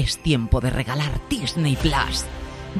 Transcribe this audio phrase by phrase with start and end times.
[0.00, 2.24] Es tiempo de regalar Disney Plus.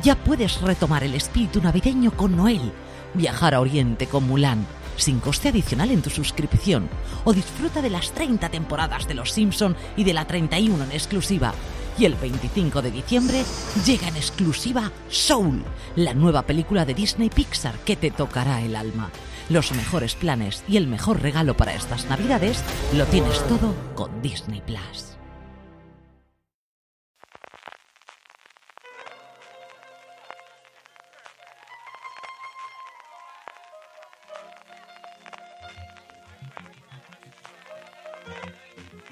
[0.03, 2.73] Ya puedes retomar el espíritu navideño con Noel,
[3.13, 4.67] viajar a Oriente con Mulan
[4.97, 6.89] sin coste adicional en tu suscripción
[7.25, 11.53] o disfruta de las 30 temporadas de Los Simpson y de la 31 en exclusiva.
[11.99, 13.45] Y el 25 de diciembre
[13.85, 15.63] llega en exclusiva Soul,
[15.97, 19.11] la nueva película de Disney Pixar que te tocará el alma.
[19.51, 22.65] Los mejores planes y el mejor regalo para estas Navidades
[22.95, 25.10] lo tienes todo con Disney Plus.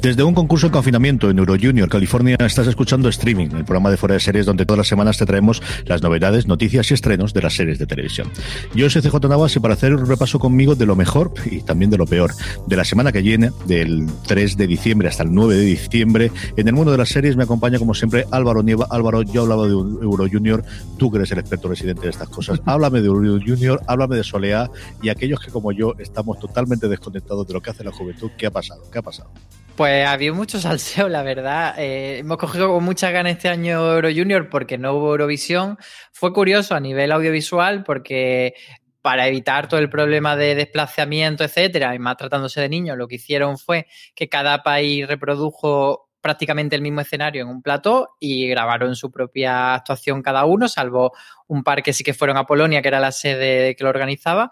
[0.00, 4.14] Desde un concurso de confinamiento en Eurojunior, California, estás escuchando Streaming, el programa de fuera
[4.14, 7.54] de series donde todas las semanas te traemos las novedades, noticias y estrenos de las
[7.54, 8.30] series de televisión.
[8.74, 11.90] Yo soy CJ Navas y para hacer un repaso conmigo de lo mejor y también
[11.90, 12.32] de lo peor
[12.66, 16.68] de la semana que viene, del 3 de diciembre hasta el 9 de diciembre, en
[16.68, 18.86] el mundo de las series me acompaña como siempre Álvaro Nieva.
[18.90, 20.62] Álvaro, yo hablaba de Eurojunior,
[20.98, 22.60] tú que eres el experto residente de estas cosas.
[22.66, 24.70] Háblame de Eurojunior, háblame de Soleá
[25.02, 28.30] y aquellos que como yo estamos totalmente desconectados de lo que hace la juventud.
[28.36, 28.82] ¿Qué ha pasado?
[28.92, 29.30] ¿Qué ha pasado?
[29.76, 31.74] Pues había mucho salseo, la verdad.
[31.78, 35.76] Eh, hemos cogido con mucha ganas este año Euro Junior porque no hubo Eurovisión.
[36.12, 38.54] Fue curioso a nivel audiovisual porque
[39.02, 43.16] para evitar todo el problema de desplazamiento, etcétera, y más tratándose de niños, lo que
[43.16, 48.96] hicieron fue que cada país reprodujo prácticamente el mismo escenario en un plató y grabaron
[48.96, 51.12] su propia actuación cada uno, salvo
[51.46, 54.50] un par que sí que fueron a Polonia, que era la sede que lo organizaba.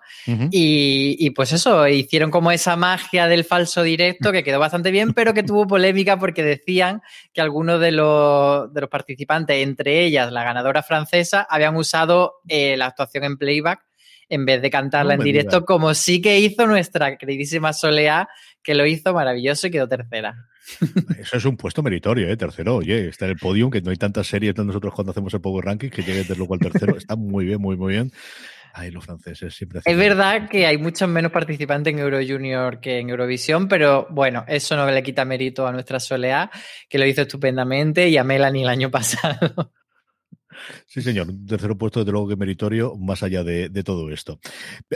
[0.53, 5.34] y, pues eso, hicieron como esa magia del falso directo que quedó bastante bien, pero
[5.34, 10.44] que tuvo polémica porque decían que algunos de los, de los participantes, entre ellas la
[10.44, 13.81] ganadora francesa, habían usado eh, la actuación en playback
[14.28, 18.28] en vez de cantarla en directo, como sí que hizo nuestra queridísima Soleá,
[18.62, 20.37] que lo hizo maravilloso y quedó tercera.
[21.19, 22.36] Eso es un puesto meritorio, ¿eh?
[22.36, 25.32] Tercero, oye, está en el podium, que no hay tantas series de nosotros cuando hacemos
[25.34, 26.97] el Power Ranking que llegue desde luego al tercero.
[26.97, 28.12] Está muy bien, muy, muy bien.
[28.76, 32.98] Ay, los franceses siempre Es verdad que hay muchos menos participantes en Euro Junior que
[32.98, 36.50] en Eurovisión, pero bueno, eso no le quita mérito a nuestra Soleá,
[36.88, 39.72] que lo hizo estupendamente, y a Melanie el año pasado.
[40.87, 41.28] Sí, señor.
[41.28, 44.38] Un tercer puesto, desde luego que meritorio, más allá de, todo esto.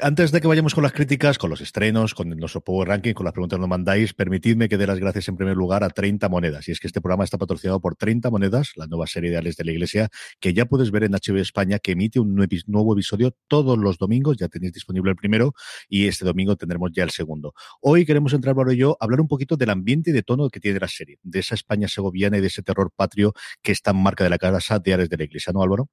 [0.00, 3.24] Antes de que vayamos con las críticas, con los estrenos, con nuestro Power Ranking, con
[3.24, 6.28] las preguntas que nos mandáis, permitidme que dé las gracias en primer lugar a 30
[6.28, 6.68] Monedas.
[6.68, 9.56] Y es que este programa está patrocinado por 30 Monedas, la nueva serie de Ales
[9.56, 10.08] de la Iglesia,
[10.41, 14.36] que ya puedes ver en HB España, que emite un nuevo episodio todos los domingos.
[14.38, 15.54] Ya tenéis disponible el primero
[15.88, 17.54] y este domingo tendremos ya el segundo.
[17.80, 20.48] Hoy queremos entrar, Álvaro y yo, a hablar un poquito del ambiente y de tono
[20.48, 23.91] que tiene la serie, de esa España segoviana y de ese terror patrio que está
[23.91, 25.47] en marca de la casa de Ales de la Iglesia.
[25.56, 25.88] Álvaro?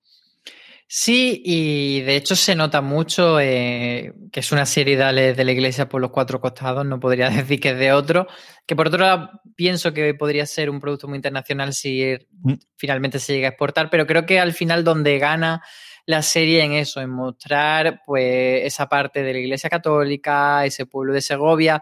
[0.88, 5.51] Sí, y de hecho se nota mucho eh, que es una serie de, de la
[5.51, 8.27] iglesia por los cuatro costados, no podría decir que es de otro,
[8.67, 12.53] que por otro lado pienso que podría ser un producto muy internacional si mm.
[12.77, 15.63] finalmente se llega a exportar, pero creo que al final donde gana
[16.05, 21.13] la serie en eso, en mostrar pues esa parte de la iglesia católica, ese pueblo
[21.13, 21.81] de Segovia,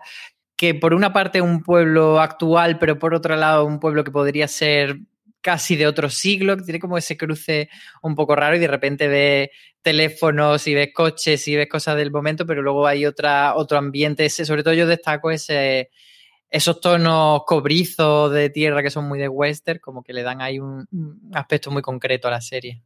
[0.56, 4.12] que por una parte es un pueblo actual, pero por otro lado un pueblo que
[4.12, 4.98] podría ser
[5.44, 7.70] casi de otro siglo, que tiene como ese cruce
[8.02, 9.50] un poco raro y de repente ves
[9.84, 14.30] teléfonos y ves coches y ves cosas del momento, pero luego hay otra, otro ambiente.
[14.30, 15.92] sobre todo yo destaco ese,
[16.50, 20.60] esos tonos cobrizos de tierra que son muy de western, como que le dan ahí
[20.60, 20.88] un
[21.34, 22.82] aspecto muy concreto a la serie.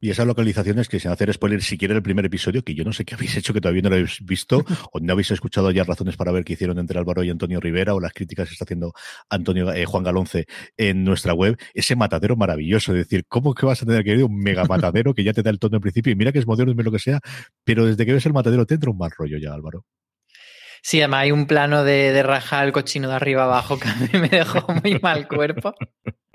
[0.00, 3.04] Y esas localizaciones que sin hacer spoiler siquiera el primer episodio, que yo no sé
[3.04, 6.16] qué habéis hecho, que todavía no lo habéis visto, o no habéis escuchado ya razones
[6.16, 8.92] para ver qué hicieron entre Álvaro y Antonio Rivera, o las críticas que está haciendo
[9.28, 10.46] Antonio eh, Juan Galonce
[10.76, 14.24] en nuestra web, ese matadero maravilloso, es decir, ¿cómo que vas a tener que ir
[14.24, 16.12] un mega matadero que ya te da el tono en principio?
[16.12, 17.20] Y mira que es moderno, es lo que sea,
[17.64, 19.84] pero desde que ves el matadero te entra un mal rollo ya, Álvaro.
[20.82, 23.94] Sí, además hay un plano de, de rajar el cochino de arriba abajo que a
[23.94, 25.74] mí me dejó muy mal cuerpo.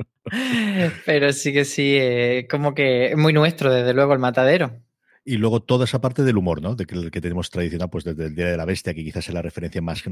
[1.05, 4.81] Pero sí que sí, eh, como que es muy nuestro, desde luego, el matadero.
[5.25, 6.75] Y luego toda esa parte del humor, ¿no?
[6.75, 9.33] De que, que tenemos tradicional, pues desde el Día de la Bestia, que quizás es
[9.33, 10.03] la referencia más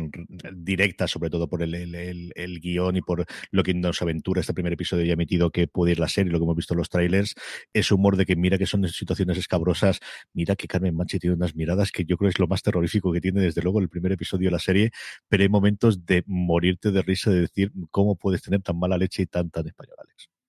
[0.54, 4.54] directa, sobre todo por el, el, el, guion y por lo que nos aventura este
[4.54, 6.90] primer episodio ya emitido que puede ir la serie, lo que hemos visto en los
[6.90, 7.36] trailers,
[7.74, 10.00] ese humor de que mira que son situaciones escabrosas,
[10.34, 13.20] mira que Carmen Manchi tiene unas miradas que yo creo es lo más terrorífico que
[13.20, 14.92] tiene desde luego el primer episodio de la serie,
[15.28, 19.24] pero hay momentos de morirte de risa, de decir cómo puedes tener tan mala leche
[19.24, 20.41] y tan, tan español, Alex.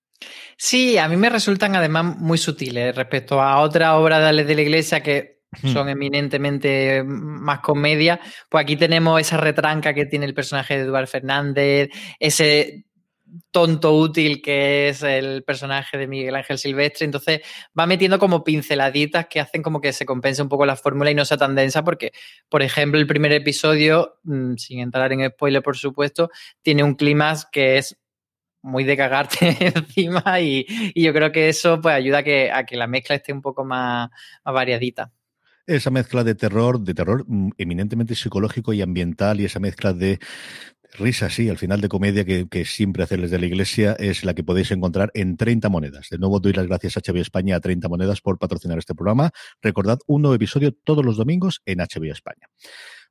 [0.57, 5.01] Sí, a mí me resultan además muy sutiles respecto a otra obra de la iglesia
[5.01, 5.73] que hmm.
[5.73, 8.19] son eminentemente más comedia.
[8.49, 11.89] Pues aquí tenemos esa retranca que tiene el personaje de Eduardo Fernández,
[12.19, 12.85] ese
[13.51, 17.05] tonto útil que es el personaje de Miguel Ángel Silvestre.
[17.05, 17.41] Entonces
[17.77, 21.15] va metiendo como pinceladitas que hacen como que se compense un poco la fórmula y
[21.15, 22.11] no sea tan densa, porque,
[22.49, 26.29] por ejemplo, el primer episodio, mm, sin entrar en spoiler, por supuesto,
[26.61, 27.97] tiene un clima que es
[28.63, 30.65] muy de cagarte encima y,
[30.95, 33.63] yo creo que eso pues ayuda a que, a que la mezcla esté un poco
[33.63, 34.09] más,
[34.43, 35.11] variadita
[35.65, 40.19] esa mezcla de terror, de terror mm, eminentemente psicológico y ambiental, y esa mezcla de
[40.97, 44.33] risa, sí, al final de comedia que, que siempre hacerles de la iglesia, es la
[44.33, 46.09] que podéis encontrar en 30 monedas.
[46.09, 49.31] De nuevo doy las gracias a HBO España a 30 monedas por patrocinar este programa.
[49.61, 52.49] Recordad un nuevo episodio todos los domingos en HBO España.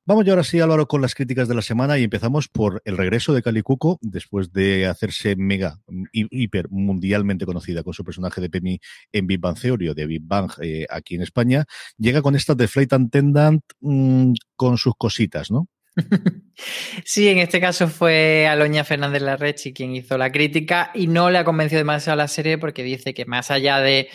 [0.05, 2.97] Vamos ya ahora sí, Álvaro, con las críticas de la semana y empezamos por el
[2.97, 5.79] regreso de Cali Cuco después de hacerse mega,
[6.13, 8.81] hiper mundialmente conocida con su personaje de Penny
[9.13, 11.67] en Big Bang Theory o de Big Bang eh, aquí en España.
[11.99, 15.69] Llega con esta de Flight Attendant mm, con sus cositas, ¿no?
[17.05, 21.39] Sí, en este caso fue Aloña Fernández Larrechi quien hizo la crítica y no le
[21.39, 24.09] ha convencido demasiado a la serie porque dice que más allá de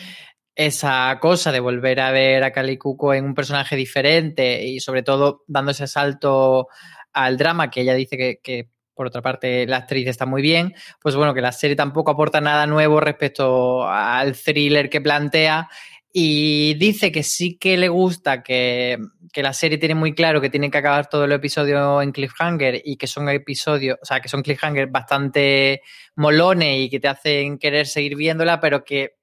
[0.58, 5.04] esa cosa de volver a ver a Cali Cuco en un personaje diferente y sobre
[5.04, 6.66] todo dando ese salto
[7.12, 11.14] al drama que ella dice que, por otra parte la actriz está muy bien, pues
[11.14, 15.68] bueno, que la serie tampoco aporta nada nuevo respecto al thriller que plantea
[16.12, 18.98] y dice que sí que le gusta, que,
[19.32, 22.82] que, la serie tiene muy claro que tiene que acabar todo el episodio en cliffhanger
[22.84, 25.82] y que son episodios, o sea, que son cliffhanger bastante
[26.16, 29.17] molones y que te hacen querer seguir viéndola, pero que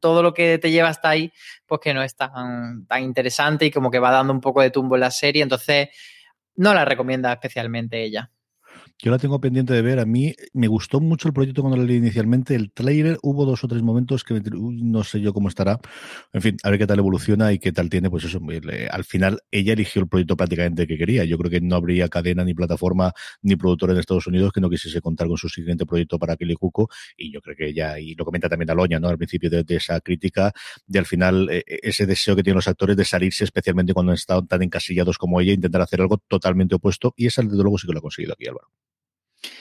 [0.00, 1.32] todo lo que te lleva hasta ahí,
[1.66, 4.70] pues que no es tan, tan interesante y como que va dando un poco de
[4.70, 5.88] tumbo en la serie, entonces
[6.56, 8.30] no la recomienda especialmente ella.
[9.04, 9.98] Yo la tengo pendiente de ver.
[9.98, 12.54] A mí me gustó mucho el proyecto cuando lo leí inicialmente.
[12.54, 15.80] El trailer hubo dos o tres momentos que no sé yo cómo estará.
[16.32, 18.08] En fin, a ver qué tal evoluciona y qué tal tiene.
[18.10, 18.38] Pues eso,
[18.90, 21.24] al final ella eligió el proyecto prácticamente que quería.
[21.24, 23.12] Yo creo que no habría cadena ni plataforma
[23.42, 26.54] ni productor en Estados Unidos que no quisiese contar con su siguiente proyecto para Kelly
[26.54, 26.88] Cuco.
[27.16, 29.08] Y yo creo que ella, y lo comenta también Aloña, ¿no?
[29.08, 30.52] Al principio de, esa crítica,
[30.86, 34.12] de al final e, e, ese deseo que tienen los actores de salirse, especialmente cuando
[34.12, 37.14] han estado tan encasillados como ella, intentar hacer algo totalmente opuesto.
[37.16, 38.68] Y esa, desde luego, sí que lo ha conseguido aquí, Álvaro.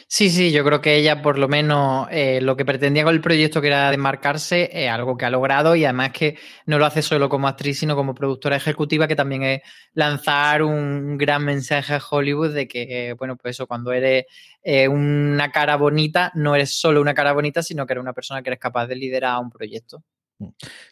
[0.08, 3.22] Sí, sí, yo creo que ella por lo menos eh, lo que pretendía con el
[3.22, 7.02] proyecto que era desmarcarse es algo que ha logrado y además que no lo hace
[7.02, 9.62] solo como actriz sino como productora ejecutiva que también es
[9.94, 14.26] lanzar un gran mensaje a Hollywood de que, bueno, pues eso, cuando eres
[14.64, 18.44] eh, una cara bonita no eres solo una cara bonita sino que eres una persona
[18.44, 20.04] que eres capaz de liderar un proyecto.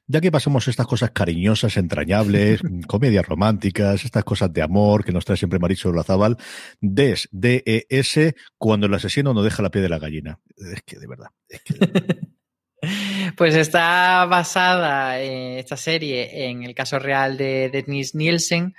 [0.07, 5.25] Ya que pasamos estas cosas cariñosas, entrañables, comedias románticas, estas cosas de amor que nos
[5.25, 6.37] trae siempre Maricho Lazábal,
[6.81, 10.39] DES, D-E-S, cuando el asesino no deja la piel de la gallina.
[10.57, 11.29] Es que de verdad.
[13.35, 18.73] Pues está basada en esta serie en el caso real de Denise Nielsen,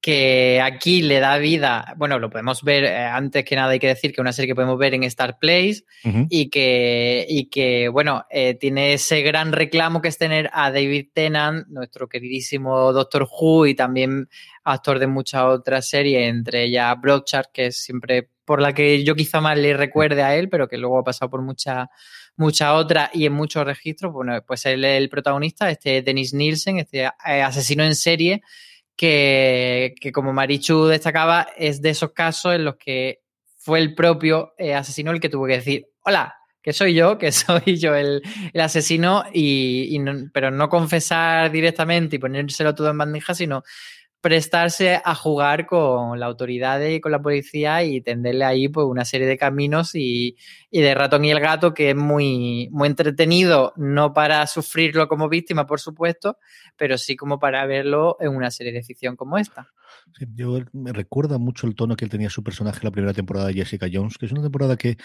[0.00, 3.88] que aquí le da vida, bueno, lo podemos ver, eh, antes que nada hay que
[3.88, 5.84] decir que es una serie que podemos ver en Star Place
[6.28, 11.08] y, que, y que, bueno, eh, tiene ese gran reclamo que es tener a David
[11.12, 14.28] Tennant, nuestro queridísimo Doctor Who y también
[14.62, 19.16] actor de muchas otras series, entre ellas Broadchurch, que es siempre por la que yo
[19.16, 21.88] quizá más le recuerde a él, pero que luego ha pasado por muchas
[22.36, 26.78] muchas otras y en muchos registros, bueno, pues él es el protagonista, este Dennis Nielsen,
[26.78, 28.42] este eh, asesino en serie,
[28.96, 33.20] que, como Marichu destacaba, es de esos casos en los que
[33.58, 37.30] fue el propio eh, asesino el que tuvo que decir, hola, que soy yo, que
[37.32, 38.22] soy yo el,
[38.54, 39.98] asesino, y,
[40.32, 43.62] pero no confesar directamente y ponérselo todo en bandeja, sino
[44.26, 49.04] prestarse a jugar con la autoridad y con la policía y tenderle ahí pues, una
[49.04, 50.36] serie de caminos y,
[50.72, 55.64] de ratón y el gato que es muy, muy entretenido, no para sufrirlo como víctima,
[55.64, 56.38] por supuesto,
[56.76, 59.72] pero sí como para verlo en una serie de ficción como esta.
[60.34, 63.48] Yo me recuerda mucho el tono que él tenía su personaje en la primera temporada
[63.48, 64.96] de Jessica Jones, que es una temporada que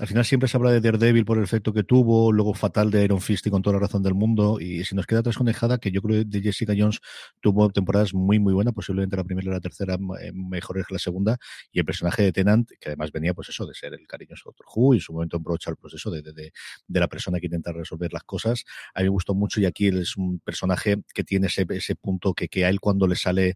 [0.00, 3.04] al final siempre se habla de Daredevil por el efecto que tuvo, luego fatal de
[3.04, 5.90] Iron Fist y con toda la razón del mundo, y si nos queda trasconejada, que
[5.90, 7.00] yo creo que de Jessica Jones
[7.40, 10.98] tuvo temporadas muy, muy buenas, posiblemente la primera y la tercera eh, mejores que la
[10.98, 11.38] segunda,
[11.72, 14.66] y el personaje de Tenant, que además venía pues eso, de ser el cariñoso Doctor
[14.74, 16.52] Who, y en su momento aprovechar el proceso de, de,
[16.86, 18.64] de, la persona que intenta resolver las cosas.
[18.94, 21.94] A mí me gustó mucho y aquí él es un personaje que tiene ese, ese
[21.94, 23.54] punto que, que a él cuando le sale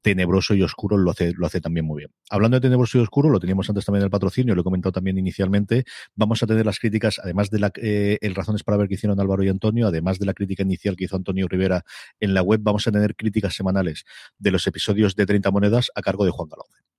[0.00, 2.10] tenebroso y oscuro lo hace, lo hace también muy bien.
[2.30, 4.92] Hablando de tenebroso y oscuro, lo teníamos antes también en el patrocinio, lo he comentado
[4.92, 5.84] también inicialmente,
[6.14, 9.20] vamos a tener las críticas, además de la, eh, el razones para ver que hicieron
[9.20, 11.84] Álvaro y Antonio, además de la crítica inicial que hizo Antonio Rivera
[12.20, 14.04] en la web, vamos a tener críticas semanales
[14.38, 16.91] de los episodios de 30 monedas a cargo de Juan Galón.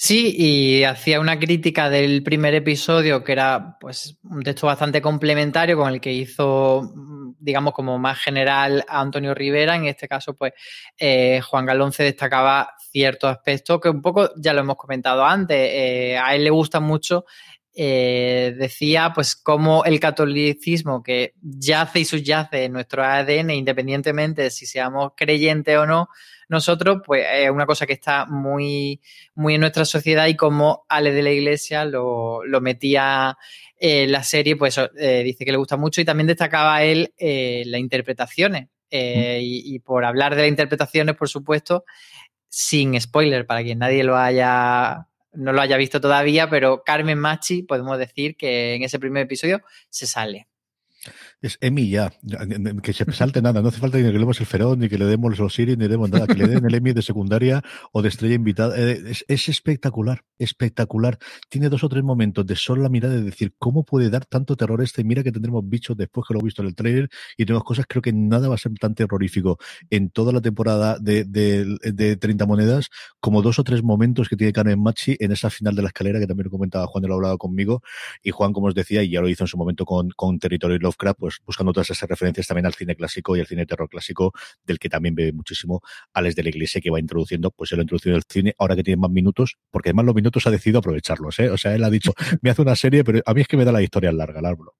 [0.00, 5.76] Sí, y hacía una crítica del primer episodio que era pues un texto bastante complementario
[5.76, 6.92] con el que hizo,
[7.40, 9.74] digamos, como más general a Antonio Rivera.
[9.74, 10.52] En este caso, pues
[10.96, 15.56] eh, Juan Galonce destacaba ciertos aspectos que un poco ya lo hemos comentado antes.
[15.58, 17.24] Eh, a él le gusta mucho
[17.80, 24.50] eh, decía pues cómo el catolicismo que yace y subyace en nuestro ADN, independientemente de
[24.50, 26.08] si seamos creyentes o no,
[26.48, 29.00] nosotros, pues es una cosa que está muy,
[29.36, 33.38] muy en nuestra sociedad y como Ale de la Iglesia lo, metía
[33.78, 37.62] en la serie, pues eh, dice que le gusta mucho y también destacaba él eh,
[37.66, 38.70] las interpretaciones.
[38.90, 41.84] Y, y, por hablar de las interpretaciones, por supuesto,
[42.48, 47.62] sin spoiler, para quien nadie lo haya no lo haya visto todavía, pero Carmen Machi,
[47.62, 50.48] podemos decir que en ese primer episodio se sale.
[51.40, 52.12] Es Emi ya,
[52.82, 54.98] que se salte nada, no hace falta ni que le demos el Ferón, ni que
[54.98, 57.62] le demos los Siri, ni le demos nada, que le den el Emmy de secundaria
[57.92, 58.76] o de estrella invitada.
[58.76, 61.16] Eh, es, es, espectacular, espectacular.
[61.48, 64.56] Tiene dos o tres momentos de solo la mirada de decir cómo puede dar tanto
[64.56, 65.04] terror este.
[65.04, 67.86] Mira que tendremos bichos después que lo he visto en el trailer y tenemos cosas,
[67.88, 69.58] creo que nada va a ser tan terrorífico
[69.90, 72.90] en toda la temporada de, de, de 30 monedas
[73.20, 76.18] como dos o tres momentos que tiene Carmen Machi en esa final de la escalera
[76.18, 77.82] que también lo comentaba Juan, lo ha hablado conmigo.
[78.24, 80.78] Y Juan, como os decía, y ya lo hizo en su momento con, con Territorio
[80.78, 84.32] Lovecraft, pues buscando todas esas referencias también al cine clásico y al cine terror clásico,
[84.64, 85.80] del que también bebe muchísimo
[86.12, 88.82] Alex de la Iglesia, que va introduciendo, pues él ha introducido el cine, ahora que
[88.82, 91.50] tiene más minutos, porque además los minutos ha decidido aprovecharlos, ¿eh?
[91.50, 93.64] O sea, él ha dicho, me hace una serie, pero a mí es que me
[93.64, 94.70] da la historia larga, el árbol.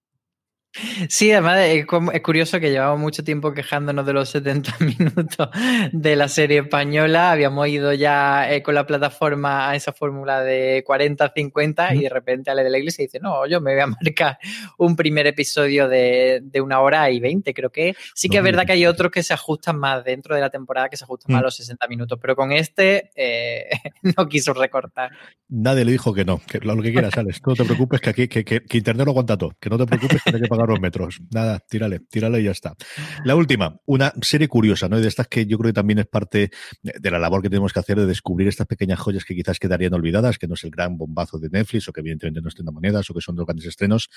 [1.09, 1.85] Sí, además es,
[2.21, 5.49] curioso que llevamos mucho tiempo quejándonos de los 70 minutos
[5.91, 7.31] de la serie española.
[7.31, 12.51] Habíamos ido ya eh, con la plataforma a esa fórmula de 40-50 y de repente
[12.51, 14.37] Ale de la Iglesia dice, no, yo me voy a marcar
[14.77, 17.95] un primer episodio de, de una hora y 20, creo que.
[18.13, 20.87] Sí que es verdad que hay otros que se ajustan más dentro de la temporada,
[20.87, 23.69] que se ajustan más a los 60 minutos, pero con este eh,
[24.17, 25.11] no quiso recortar.
[25.47, 27.41] Nadie le dijo que no, que lo que quieras, Alex.
[27.45, 29.55] No te preocupes, que aquí que, que, que Internet lo aguanta todo.
[29.59, 31.19] Que no te preocupes, que hay que pagar los metros.
[31.31, 32.75] Nada, tírale, tírale y ya está.
[33.23, 34.97] La última, una serie curiosa, ¿no?
[34.97, 37.73] Y de estas que yo creo que también es parte de la labor que tenemos
[37.73, 40.71] que hacer de descubrir estas pequeñas joyas que quizás quedarían olvidadas, que no es el
[40.71, 43.65] gran bombazo de Netflix o que evidentemente no estén monedas o que son dos grandes
[43.65, 44.09] estrenos.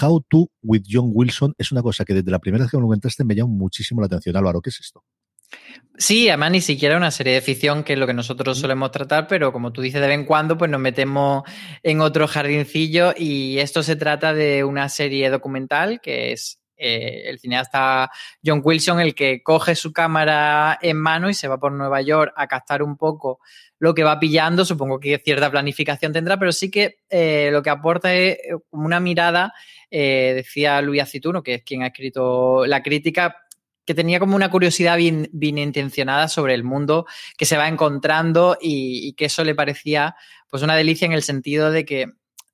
[0.00, 2.82] How to with John Wilson es una cosa que desde la primera vez que me
[2.82, 4.36] lo comentaste me llama muchísimo la atención.
[4.36, 5.04] Álvaro, ¿qué es esto?
[5.96, 9.26] Sí, además ni siquiera una serie de ficción, que es lo que nosotros solemos tratar,
[9.26, 11.42] pero como tú dices, de vez en cuando, pues nos metemos
[11.82, 17.38] en otro jardincillo y esto se trata de una serie documental que es eh, el
[17.38, 18.10] cineasta
[18.42, 22.32] John Wilson el que coge su cámara en mano y se va por Nueva York
[22.34, 23.40] a captar un poco
[23.78, 24.64] lo que va pillando.
[24.64, 28.38] Supongo que cierta planificación tendrá, pero sí que eh, lo que aporta es
[28.70, 29.52] una mirada,
[29.90, 33.36] eh, decía Luis Acituno, que es quien ha escrito la crítica,
[33.84, 37.06] que tenía como una curiosidad bien, bien, intencionada sobre el mundo
[37.36, 40.14] que se va encontrando y, que eso le parecía
[40.48, 42.06] pues una delicia en el sentido de que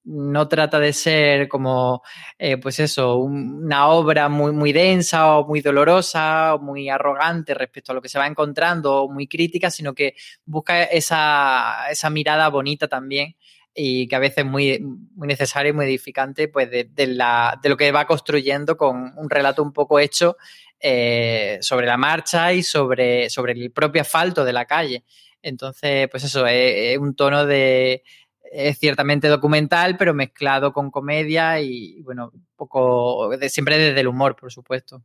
[0.05, 2.03] no trata de ser como,
[2.39, 7.91] eh, pues eso, una obra muy, muy densa o muy dolorosa o muy arrogante respecto
[7.91, 10.15] a lo que se va encontrando o muy crítica, sino que
[10.45, 13.35] busca esa, esa mirada bonita también
[13.75, 14.81] y que a veces es muy,
[15.15, 19.13] muy necesaria y muy edificante pues de, de, la, de lo que va construyendo con
[19.17, 20.37] un relato un poco hecho
[20.81, 25.05] eh, sobre la marcha y sobre, sobre el propio asfalto de la calle.
[25.43, 28.03] Entonces, pues eso, es, un tono de,
[28.53, 34.53] es ciertamente documental, pero mezclado con comedia y, bueno, poco, siempre desde el humor, por
[34.53, 35.03] supuesto.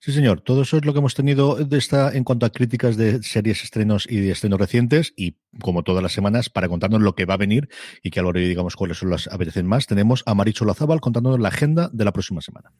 [0.00, 0.42] Sí, señor.
[0.42, 3.62] Todo eso es lo que hemos tenido de esta, en cuanto a críticas de series,
[3.62, 5.14] estrenos y de estrenos recientes.
[5.16, 7.68] Y como todas las semanas, para contarnos lo que va a venir
[8.02, 11.40] y que a lo digamos cuáles son las apetecen más, tenemos a Maricho Lazábal contándonos
[11.40, 12.70] la agenda de la próxima semana.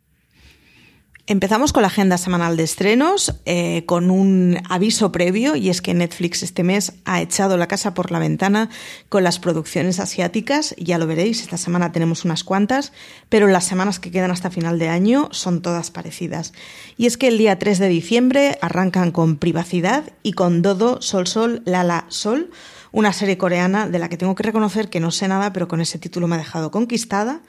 [1.26, 5.94] Empezamos con la agenda semanal de estrenos, eh, con un aviso previo, y es que
[5.94, 8.68] Netflix este mes ha echado la casa por la ventana
[9.08, 10.74] con las producciones asiáticas.
[10.76, 12.92] Ya lo veréis, esta semana tenemos unas cuantas,
[13.30, 16.52] pero las semanas que quedan hasta final de año son todas parecidas.
[16.98, 21.26] Y es que el día 3 de diciembre arrancan con Privacidad y con Dodo, Sol
[21.26, 22.50] Sol, Lala Sol,
[22.92, 25.80] una serie coreana de la que tengo que reconocer que no sé nada, pero con
[25.80, 27.40] ese título me ha dejado conquistada.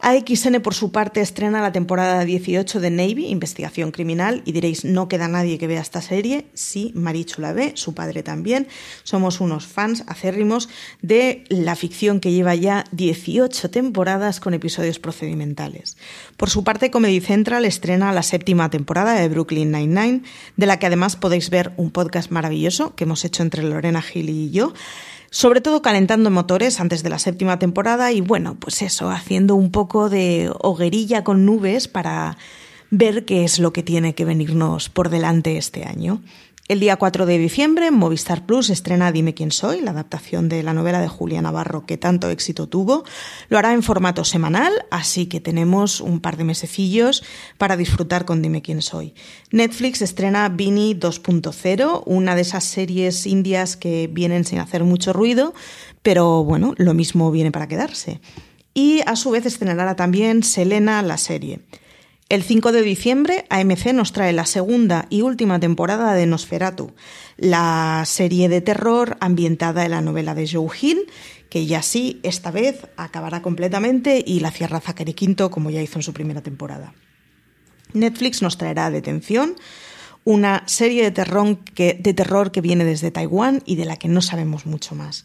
[0.00, 5.08] AXN, por su parte, estrena la temporada 18 de Navy, Investigación Criminal, y diréis, no
[5.08, 6.46] queda nadie que vea esta serie.
[6.54, 8.68] Sí, Marichu la ve, su padre también.
[9.02, 10.68] Somos unos fans acérrimos
[11.02, 15.96] de la ficción que lleva ya 18 temporadas con episodios procedimentales.
[16.36, 20.22] Por su parte, Comedy Central estrena la séptima temporada de Brooklyn Nine-Nine,
[20.56, 24.30] de la que además podéis ver un podcast maravilloso que hemos hecho entre Lorena Gil
[24.30, 24.72] y yo
[25.30, 29.70] sobre todo calentando motores antes de la séptima temporada y bueno, pues eso, haciendo un
[29.70, 32.36] poco de hoguerilla con nubes para
[32.90, 36.22] ver qué es lo que tiene que venirnos por delante este año.
[36.68, 40.74] El día 4 de diciembre, Movistar Plus estrena Dime quién soy, la adaptación de la
[40.74, 43.04] novela de Julia Navarro que tanto éxito tuvo.
[43.48, 47.24] Lo hará en formato semanal, así que tenemos un par de mesecillos
[47.56, 49.14] para disfrutar con Dime quién soy.
[49.50, 55.54] Netflix estrena Vini 2.0, una de esas series indias que vienen sin hacer mucho ruido,
[56.02, 58.20] pero bueno, lo mismo viene para quedarse.
[58.74, 61.60] Y a su vez estrenará también Selena la serie.
[62.28, 66.92] El 5 de diciembre, AMC nos trae la segunda y última temporada de Nosferatu,
[67.38, 71.06] la serie de terror ambientada en la novela de Joe Hill,
[71.48, 75.98] que ya sí, esta vez acabará completamente y la cierra Zachary Quinto, como ya hizo
[75.98, 76.92] en su primera temporada.
[77.94, 79.54] Netflix nos traerá Detención,
[80.24, 84.08] una serie de terror que, de terror que viene desde Taiwán y de la que
[84.08, 85.24] no sabemos mucho más.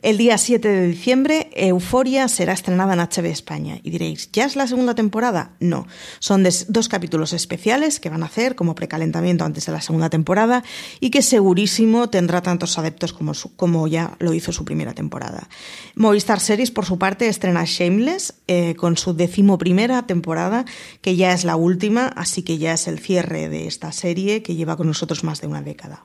[0.00, 3.80] El día 7 de diciembre, Euforia será estrenada en HB España.
[3.82, 5.56] Y diréis, ¿ya es la segunda temporada?
[5.58, 5.88] No.
[6.20, 10.62] Son dos capítulos especiales que van a hacer como precalentamiento antes de la segunda temporada
[11.00, 15.48] y que segurísimo tendrá tantos adeptos como, como ya lo hizo su primera temporada.
[15.96, 20.64] Movistar Series, por su parte, estrena Shameless eh, con su decimoprimera temporada,
[21.00, 24.54] que ya es la última, así que ya es el cierre de esta serie que
[24.54, 26.04] lleva con nosotros más de una década.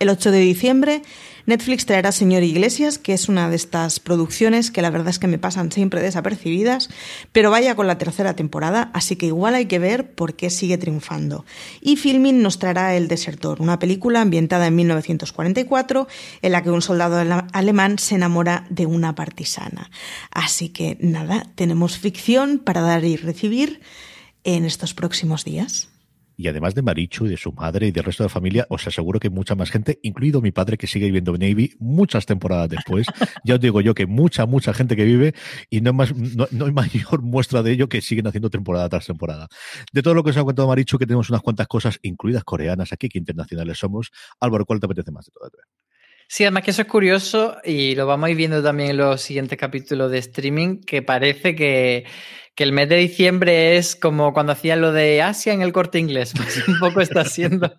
[0.00, 1.02] El 8 de diciembre,
[1.48, 5.28] Netflix traerá Señor Iglesias, que es una de estas producciones que la verdad es que
[5.28, 6.90] me pasan siempre desapercibidas,
[7.32, 10.76] pero vaya con la tercera temporada, así que igual hay que ver por qué sigue
[10.76, 11.46] triunfando.
[11.80, 16.06] Y Filmin nos traerá El Desertor, una película ambientada en 1944
[16.42, 17.16] en la que un soldado
[17.54, 19.90] alemán se enamora de una partisana.
[20.30, 23.80] Así que nada, tenemos ficción para dar y recibir
[24.44, 25.88] en estos próximos días.
[26.40, 28.86] Y además de Marichu y de su madre y del resto de la familia, os
[28.86, 32.68] aseguro que mucha más gente, incluido mi padre que sigue viviendo en Navy muchas temporadas
[32.68, 33.08] después.
[33.44, 35.34] ya os digo yo que mucha, mucha gente que vive
[35.68, 39.48] y no, más, no, hay mayor muestra de ello que siguen haciendo temporada tras temporada.
[39.92, 42.92] De todo lo que os ha contado Marichu, que tenemos unas cuantas cosas, incluidas coreanas
[42.92, 44.12] aquí, que internacionales somos.
[44.38, 45.50] Álvaro, ¿cuál te apetece más de todo?
[46.30, 49.22] Sí, además que eso es curioso y lo vamos a ir viendo también en los
[49.22, 52.04] siguientes capítulos de streaming, que parece que,
[52.58, 56.00] que el mes de diciembre es como cuando hacían lo de Asia en el corte
[56.00, 57.72] inglés, pues un poco está siendo.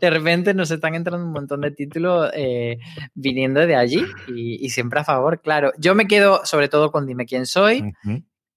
[0.00, 2.78] De repente nos están entrando un montón de títulos eh,
[3.12, 4.02] viniendo de allí
[4.34, 5.72] y, siempre a favor, claro.
[5.78, 7.92] Yo me quedo sobre todo con Dime quién soy,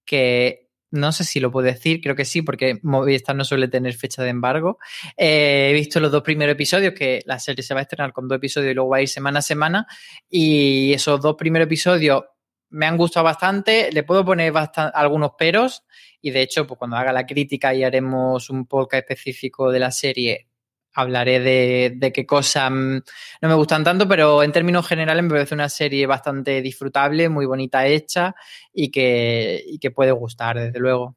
[0.05, 3.93] que no sé si lo puedo decir, creo que sí, porque Movistar no suele tener
[3.93, 4.77] fecha de embargo.
[5.17, 8.29] Eh, he visto los dos primeros episodios, que la serie se va a estrenar con
[8.29, 9.85] dos episodios y luego va a ir semana a semana.
[10.29, 12.23] Y esos dos primeros episodios
[12.69, 14.53] me han gustado bastante, le puedo poner
[14.93, 15.83] algunos peros
[16.21, 19.91] y de hecho, pues cuando haga la crítica y haremos un podcast específico de la
[19.91, 20.47] serie,
[20.93, 22.97] hablaré de, qué cosas mm,
[23.41, 27.45] no me gustan tanto, pero en términos generales me parece una serie bastante disfrutable, muy
[27.45, 28.35] bonita hecha
[28.73, 31.15] y que, y que puede gustar, desde luego.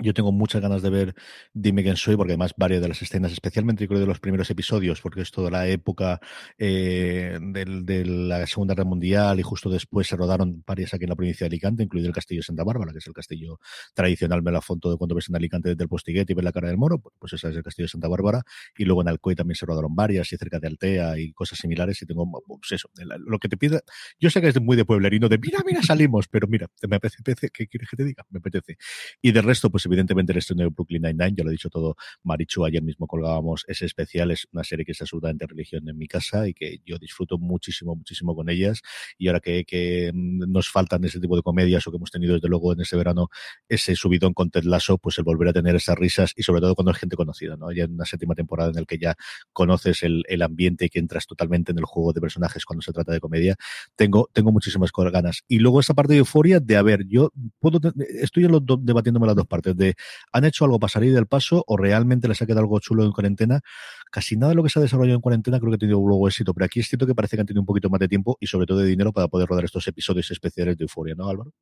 [0.00, 1.14] Yo tengo muchas ganas de ver
[1.52, 5.00] Dime quién soy, porque además varias de las escenas, especialmente creo de los primeros episodios,
[5.00, 6.20] porque es toda la época
[6.56, 11.16] eh, de la Segunda Guerra Mundial y justo después se rodaron varias aquí en la
[11.16, 13.58] provincia de Alicante, incluido el castillo de Santa Bárbara, que es el castillo
[13.92, 16.52] tradicional, me la foto de cuando ves en Alicante desde el Postiguete y ves la
[16.52, 18.42] cara del moro, pues, pues esa es el castillo de Santa Bárbara,
[18.76, 22.00] y luego en Alcoy también se rodaron varias, y cerca de Altea y cosas similares,
[22.02, 23.80] y tengo, pues eso, lo que te pide,
[24.20, 27.50] yo sé que es muy de pueblerino, de mira, mira, salimos, pero mira, me apetece,
[27.50, 28.24] ¿qué quieres que te diga?
[28.30, 28.76] Me apetece.
[29.20, 31.96] Y del resto, pues evidentemente el estreno de Brooklyn Nine-Nine, ya lo he dicho todo,
[32.22, 36.06] Marichu, ayer mismo colgábamos ese especial, es una serie que es absolutamente religión en mi
[36.06, 38.82] casa y que yo disfruto muchísimo, muchísimo con ellas.
[39.18, 42.48] Y ahora que, que nos faltan ese tipo de comedias o que hemos tenido desde
[42.48, 43.28] luego en ese verano
[43.68, 46.74] ese subidón con Ted Lasso, pues el volver a tener esas risas y sobre todo
[46.74, 47.72] cuando es gente conocida, ¿no?
[47.72, 49.16] Ya en una séptima temporada en la que ya
[49.52, 52.92] conoces el, el ambiente y que entras totalmente en el juego de personajes cuando se
[52.92, 53.56] trata de comedia,
[53.96, 55.44] tengo, tengo muchísimas ganas.
[55.48, 57.80] Y luego esa parte de euforia de, a ver, yo puedo,
[58.20, 59.94] estoy en los debatiéndome las dos partes, de
[60.32, 63.12] ¿han hecho algo para salir del paso o realmente les ha quedado algo chulo en
[63.12, 63.60] cuarentena?
[64.10, 66.28] Casi nada de lo que se ha desarrollado en cuarentena creo que ha tenido luego
[66.28, 68.36] éxito, pero aquí es cierto que parece que han tenido un poquito más de tiempo
[68.40, 71.52] y sobre todo de dinero para poder rodar estos episodios especiales de Euforia, ¿no, Álvaro?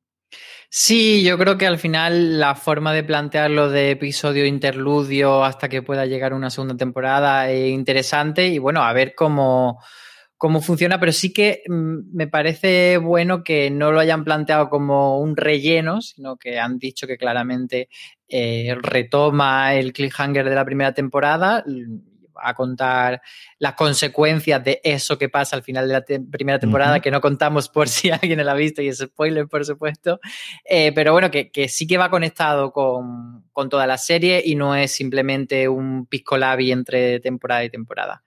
[0.69, 5.81] Sí, yo creo que al final la forma de plantearlo de episodio interludio hasta que
[5.81, 9.79] pueda llegar una segunda temporada es interesante y bueno, a ver cómo,
[10.37, 15.19] cómo funciona, pero sí que mm, me parece bueno que no lo hayan planteado como
[15.19, 17.89] un relleno, sino que han dicho que claramente
[18.29, 21.63] eh, retoma el cliffhanger de la primera temporada
[22.41, 23.21] a contar
[23.59, 27.69] las consecuencias de eso que pasa al final de la primera temporada, que no contamos
[27.69, 30.19] por si alguien lo ha visto y es spoiler, por supuesto.
[30.63, 34.91] Eh, pero bueno, que, sí que va conectado con, toda la serie y no es
[34.91, 38.23] simplemente un piscolabi entre temporada y temporada.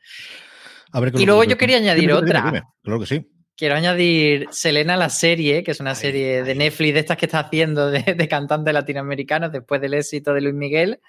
[1.14, 2.64] Y luego yo quería añadir otra.
[2.82, 3.26] Claro que sí.
[3.56, 7.40] Quiero añadir Selena la serie, que es una serie de Netflix de estas que está
[7.40, 11.00] haciendo de, de, cantantes latinoamericanos después del éxito de Luis Miguel,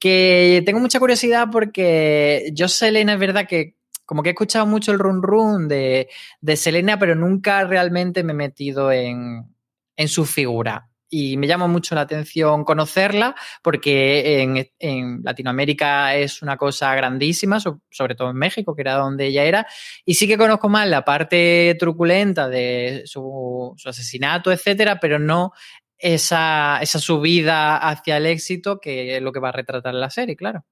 [0.00, 4.90] que tengo mucha curiosidad porque yo Selena es verdad que como que he escuchado mucho
[4.90, 6.08] el run run de,
[6.40, 9.54] de Selena, pero nunca realmente me he metido en,
[9.96, 14.40] en su figura y me llama mucho la atención conocerla porque
[14.80, 19.66] en, Latinoamérica es una cosa grandísima, sobre todo en México, que era donde ella era,
[20.06, 25.52] y sí que conozco más la parte truculenta de su, asesinato, etcétera, pero no
[25.98, 30.34] esa, esa subida hacia el éxito que es lo que va a retratar la serie,
[30.34, 30.64] claro.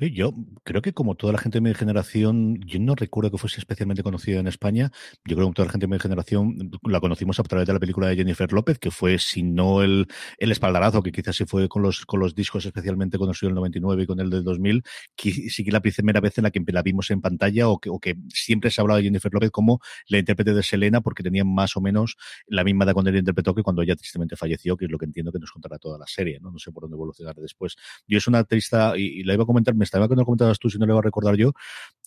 [0.00, 3.60] Yo creo que como toda la gente de mi generación, yo no recuerdo que fuese
[3.60, 4.90] especialmente conocida en España.
[5.24, 7.78] Yo creo que toda la gente de mi generación la conocimos a través de la
[7.78, 11.68] película de Jennifer López, que fue, si no el, el espaldarazo, que quizás sí fue
[11.68, 14.82] con los, con los discos, especialmente con el 99 y con el del 2000,
[15.14, 17.88] que sí que la primera vez en la que la vimos en pantalla o que,
[17.88, 19.78] o que siempre se ha hablado de Jennifer López como
[20.08, 22.16] la intérprete de Selena, porque tenía más o menos
[22.48, 25.04] la misma edad cuando ella interpretó que cuando ella tristemente falleció, que es lo que
[25.04, 26.50] entiendo que nos contará toda la serie, ¿no?
[26.50, 27.76] No sé por dónde evolucionar después.
[28.08, 30.58] Yo es una artista, y, y la iba a comentar, me estaba que no comentabas
[30.58, 31.52] tú, si no le va a recordar yo,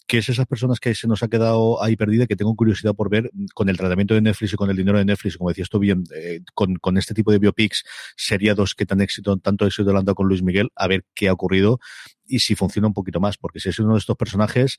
[0.08, 3.10] que es esas personas que se nos ha quedado ahí perdida, que tengo curiosidad por
[3.10, 5.80] ver con el tratamiento de Netflix y con el dinero de Netflix, como decías tú
[5.80, 7.84] bien, eh, con, con, este tipo de biopics
[8.16, 11.34] seriados que tan éxito, tanto éxito han dado con Luis Miguel, a ver qué ha
[11.34, 11.80] ocurrido
[12.26, 14.78] y si funciona un poquito más, porque si es uno de estos personajes,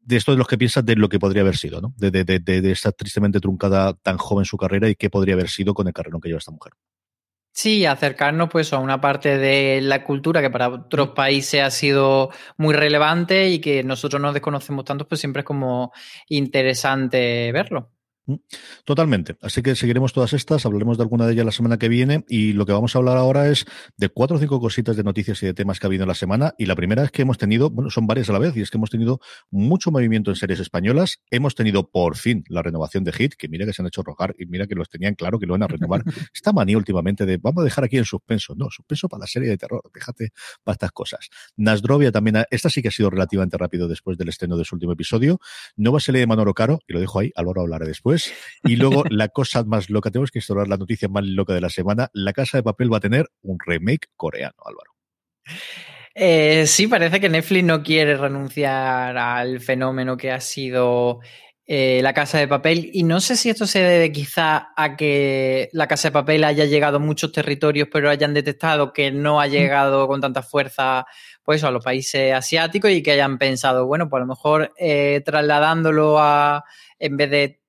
[0.00, 1.94] de esto de los que piensas de lo que podría haber sido, ¿no?
[1.96, 5.48] De, de, de, de, estar tristemente truncada tan joven su carrera y qué podría haber
[5.48, 6.72] sido con el carrerón que lleva esta mujer.
[7.54, 12.30] Sí, acercarnos pues a una parte de la cultura que para otros países ha sido
[12.56, 15.92] muy relevante y que nosotros no desconocemos tanto, pues siempre es como
[16.28, 17.90] interesante verlo.
[18.30, 18.36] Mm,
[18.84, 19.36] totalmente.
[19.42, 22.52] Así que seguiremos todas estas, hablaremos de alguna de ellas la semana que viene y
[22.52, 23.64] lo que vamos a hablar ahora es
[23.96, 26.14] de cuatro o cinco cositas de noticias y de temas que ha habido en la
[26.14, 26.54] semana.
[26.58, 28.70] Y la primera es que hemos tenido, bueno, son varias a la vez, y es
[28.70, 31.18] que hemos tenido mucho movimiento en series españolas.
[31.30, 34.34] Hemos tenido por fin la renovación de Hit, que mira que se han hecho rogar
[34.38, 36.04] y mira que los tenían claro que lo van a renovar.
[36.34, 38.54] Esta manía últimamente de vamos a dejar aquí en suspenso.
[38.56, 40.30] No, suspenso para la serie de terror, déjate
[40.62, 41.28] para estas cosas.
[41.56, 44.92] Nasdrovia también, esta sí que ha sido relativamente rápido después del estreno de su último
[44.92, 45.40] episodio.
[45.76, 48.19] Nueva serie de Manolo Caro, y lo dejo ahí, Álvaro hablaré después.
[48.64, 51.70] Y luego la cosa más loca, tenemos que explorar la noticia más loca de la
[51.70, 52.10] semana.
[52.12, 54.92] La Casa de Papel va a tener un remake coreano, Álvaro.
[56.14, 61.20] Eh, sí, parece que Netflix no quiere renunciar al fenómeno que ha sido
[61.72, 62.90] eh, la Casa de Papel.
[62.92, 66.64] Y no sé si esto se debe quizá a que la Casa de Papel haya
[66.64, 69.50] llegado a muchos territorios, pero hayan detectado que no ha mm.
[69.50, 71.06] llegado con tanta fuerza
[71.44, 75.22] pues, a los países asiáticos y que hayan pensado, bueno, pues a lo mejor eh,
[75.24, 76.64] trasladándolo a,
[76.98, 77.59] en vez de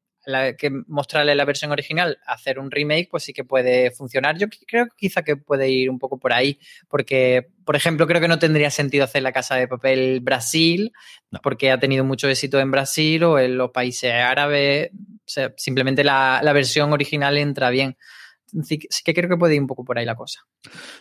[0.58, 4.38] que mostrarle la versión original, hacer un remake, pues sí que puede funcionar.
[4.38, 8.22] Yo creo que quizá que puede ir un poco por ahí, porque, por ejemplo, creo
[8.22, 10.92] que no tendría sentido hacer la casa de papel Brasil,
[11.42, 14.92] porque ha tenido mucho éxito en Brasil o en los países árabes.
[15.58, 17.98] simplemente la, la versión original entra bien.
[18.64, 20.42] Sí que creo que puede ir un poco por ahí la cosa.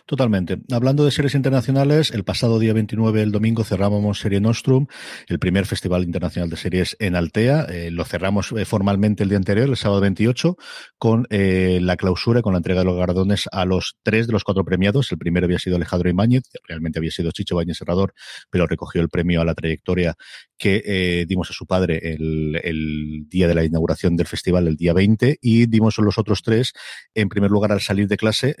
[0.05, 0.59] Totalmente.
[0.71, 4.87] Hablando de series internacionales, el pasado día 29, el domingo, cerrábamos Serie Nostrum,
[5.27, 7.65] el primer festival internacional de series en Altea.
[7.69, 10.55] Eh, lo cerramos eh, formalmente el día anterior, el sábado 28,
[10.97, 14.43] con eh, la clausura, con la entrega de los galardones a los tres de los
[14.43, 15.11] cuatro premiados.
[15.11, 18.13] El primero había sido Alejandro Ibáñez, realmente había sido Chicho Bañez Serrador,
[18.49, 20.15] pero recogió el premio a la trayectoria
[20.61, 24.93] que dimos a su padre el, el, día de la inauguración del festival, el día
[24.93, 26.73] 20, y dimos los otros tres,
[27.15, 28.55] en primer lugar, al salir de clase,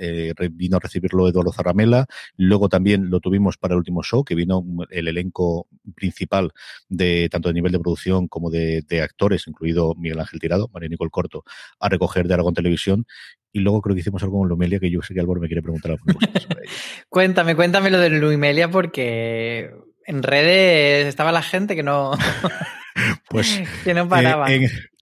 [0.51, 2.07] vino a recibirlo Eduardo Zarramela.
[2.37, 6.51] Luego también lo tuvimos para el último show, que vino el elenco principal
[6.89, 11.11] de tanto de nivel de producción como de, actores, incluido Miguel Ángel Tirado, María Nicole
[11.11, 11.43] Corto,
[11.79, 13.05] a recoger de Aragón Televisión.
[13.53, 15.61] Y luego creo que hicimos algo con Lumelia que yo sé que Álvaro me quiere
[15.61, 16.01] preguntar ello.
[17.09, 19.71] cuéntame, cuéntame lo de Lumelia porque
[20.05, 22.11] en redes estaba la gente que no,
[23.29, 24.47] pues, que no paraba.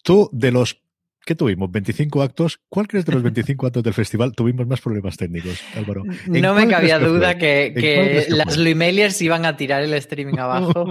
[0.03, 0.81] tú, de los
[1.25, 1.71] ¿Qué tuvimos?
[1.71, 2.59] 25 actos.
[2.69, 6.03] ¿Cuál crees de los 25 actos del festival tuvimos más problemas técnicos, Álvaro?
[6.27, 10.85] No me cabía duda que, que las Luimeliers iban a tirar el streaming abajo.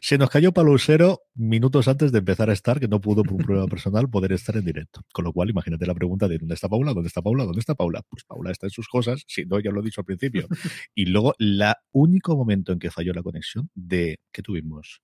[0.00, 3.44] Se nos cayó Palusero minutos antes de empezar a estar, que no pudo por un
[3.44, 5.02] problema personal poder estar en directo.
[5.12, 6.92] Con lo cual, imagínate la pregunta de ¿dónde está Paula?
[6.92, 7.44] ¿Dónde está Paula?
[7.44, 8.02] ¿Dónde está Paula?
[8.08, 10.48] Pues Paula está en sus cosas, si no, ya lo he dicho al principio.
[10.94, 15.00] Y luego, el único momento en que falló la conexión de ¿qué tuvimos?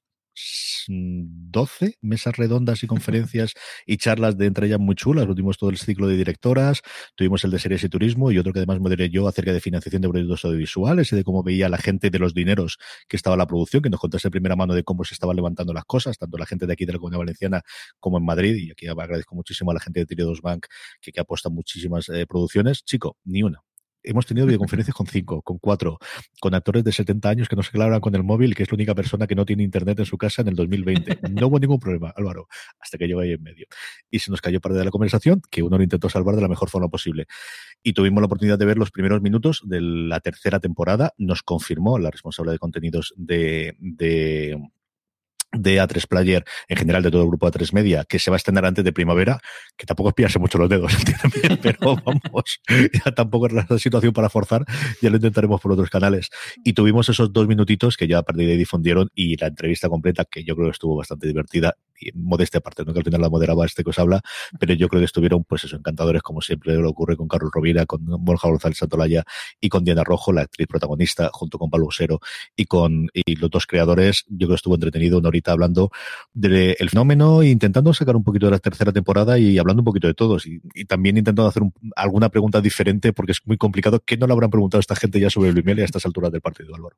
[0.88, 3.54] 12 mesas redondas y conferencias
[3.86, 5.26] y charlas de entre ellas muy chulas.
[5.26, 6.82] Tuvimos todo el ciclo de directoras,
[7.14, 10.02] tuvimos el de series y turismo y otro que además moderé yo acerca de financiación
[10.02, 13.46] de proyectos audiovisuales y de cómo veía la gente de los dineros que estaba la
[13.46, 16.38] producción, que nos contase de primera mano de cómo se estaban levantando las cosas, tanto
[16.38, 17.62] la gente de aquí de la Comunidad Valenciana
[18.00, 18.56] como en Madrid.
[18.56, 20.66] Y aquí agradezco muchísimo a la gente de Triodos Bank
[21.00, 22.84] que, que apuesta muchísimas eh, producciones.
[22.84, 23.60] Chico, ni una
[24.04, 25.98] hemos tenido videoconferencias con cinco, con cuatro,
[26.40, 28.76] con actores de 70 años que no se clavan con el móvil, que es la
[28.76, 31.18] única persona que no tiene internet en su casa en el 2020.
[31.34, 33.66] No hubo ningún problema, Álvaro, hasta que llegó ahí en medio.
[34.10, 36.48] Y se nos cayó parte de la conversación, que uno lo intentó salvar de la
[36.48, 37.26] mejor forma posible.
[37.82, 41.12] Y tuvimos la oportunidad de ver los primeros minutos de la tercera temporada.
[41.18, 43.74] Nos confirmó la responsable de contenidos de
[45.56, 48.38] de A3 Player, en general de todo el grupo A3 Media, que se va a
[48.38, 49.40] estrenar antes de primavera,
[49.76, 50.92] que tampoco es pillarse mucho los dedos,
[51.62, 54.64] pero vamos, ya tampoco es la situación para forzar,
[55.00, 56.30] ya lo intentaremos por otros canales.
[56.64, 59.88] Y tuvimos esos dos minutitos que ya a partir de ahí difundieron y la entrevista
[59.88, 63.20] completa, que yo creo que estuvo bastante divertida, y modesta parte, no que al final
[63.20, 64.20] la moderaba este que os habla,
[64.58, 67.86] pero yo creo que estuvieron, pues eso, encantadores, como siempre lo ocurre con Carlos Rovira,
[67.86, 69.24] con Borja González Santolaya
[69.60, 72.20] y con Diana Rojo, la actriz protagonista, junto con Pablo Usero
[72.56, 75.90] y con y los dos creadores, yo creo que estuvo entretenido, una hablando
[76.32, 80.06] del fenómeno e intentando sacar un poquito de la tercera temporada y hablando un poquito
[80.06, 80.46] de todos.
[80.46, 81.62] Y, también intentando hacer
[81.96, 84.00] alguna pregunta diferente porque es muy complicado.
[84.04, 86.74] ¿Qué no le habrán preguntado esta gente ya sobre Luis a estas alturas del partido,
[86.74, 86.96] Álvaro?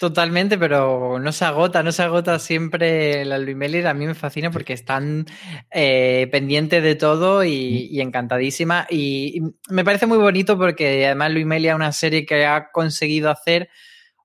[0.00, 4.50] Totalmente, pero no se agota, no se agota siempre la Luis A mí me fascina
[4.50, 5.26] porque están
[5.70, 8.86] eh, pendientes de todo y, encantadísima.
[8.88, 13.68] Y, me parece muy bonito porque además Luis es una serie que ha conseguido hacer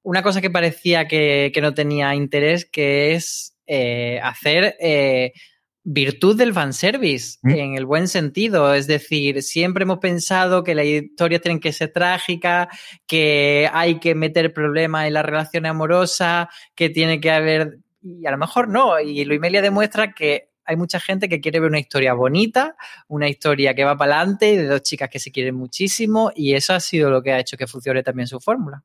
[0.02, 5.34] una cosa que parecía que, no tenía interés, que es eh, hacer eh,
[5.86, 7.50] virtud del fanservice, ¿Mm?
[7.52, 8.74] en el buen sentido.
[8.74, 12.68] Es decir, siempre hemos pensado que las historias tienen que ser trágicas,
[13.08, 17.78] que hay que meter problemas en la relación amorosa, que tiene que haber.
[18.02, 19.00] Y a lo mejor no.
[19.00, 22.76] Y Luimelia demuestra que hay mucha gente que quiere ver una historia bonita,
[23.08, 26.74] una historia que va para adelante, de dos chicas que se quieren muchísimo, y eso
[26.74, 28.84] ha sido lo que ha hecho que funcione también su fórmula.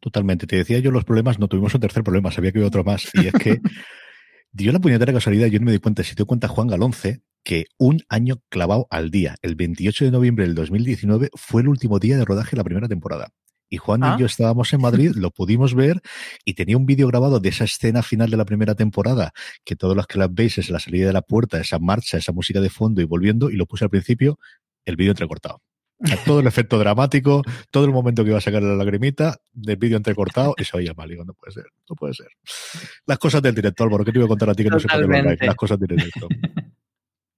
[0.00, 0.46] Totalmente.
[0.46, 3.10] Te decía yo los problemas, no tuvimos un tercer problema, sabía que había otro más.
[3.12, 3.60] Y es que
[4.52, 7.66] dio la puñetera casualidad, yo no me di cuenta, si te cuenta Juan Galonce, que
[7.78, 12.16] un año clavado al día, el 28 de noviembre del 2019, fue el último día
[12.16, 13.30] de rodaje de la primera temporada.
[13.70, 14.16] Y Juan y ah.
[14.18, 16.00] yo estábamos en Madrid, lo pudimos ver
[16.44, 19.32] y tenía un vídeo grabado de esa escena final de la primera temporada,
[19.64, 22.32] que todos los que la veis es la salida de la puerta, esa marcha, esa
[22.32, 24.38] música de fondo y volviendo, y lo puse al principio,
[24.86, 25.60] el vídeo entrecortado
[26.24, 29.96] todo el efecto dramático, todo el momento que iba a sacar la lagrimita, del vídeo
[29.96, 31.08] entrecortado, y se oía mal.
[31.08, 32.28] Digo, no puede ser, no puede ser.
[33.06, 34.88] Las cosas del director, Álvaro, ¿qué te iba a contar a ti que no sé
[34.88, 36.28] por qué Las cosas del director.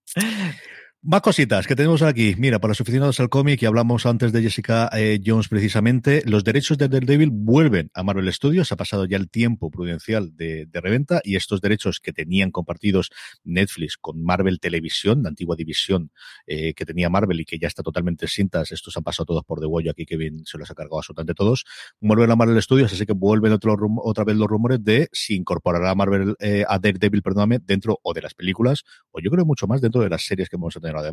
[1.03, 2.35] Más cositas que tenemos aquí.
[2.37, 6.45] Mira, para los aficionados al cómic, y hablamos antes de Jessica eh, Jones precisamente, los
[6.45, 8.71] derechos de Daredevil vuelven a Marvel Studios.
[8.71, 13.09] Ha pasado ya el tiempo prudencial de, reventa y estos derechos que tenían compartidos
[13.45, 16.11] Netflix con Marvel Televisión, la antigua división
[16.47, 19.61] eh, que tenía Marvel y que ya está totalmente cintas, estos han pasado todos por
[19.61, 21.65] de huello aquí, que bien se los ha cargado absolutamente todos,
[21.99, 25.93] vuelven a Marvel Studios, así que vuelven otro, otra vez los rumores de si incorporará
[25.93, 29.67] a Marvel, eh, a Daredevil, perdóname, dentro o de las películas, o yo creo mucho
[29.67, 31.13] más dentro de las series que vamos a tener de.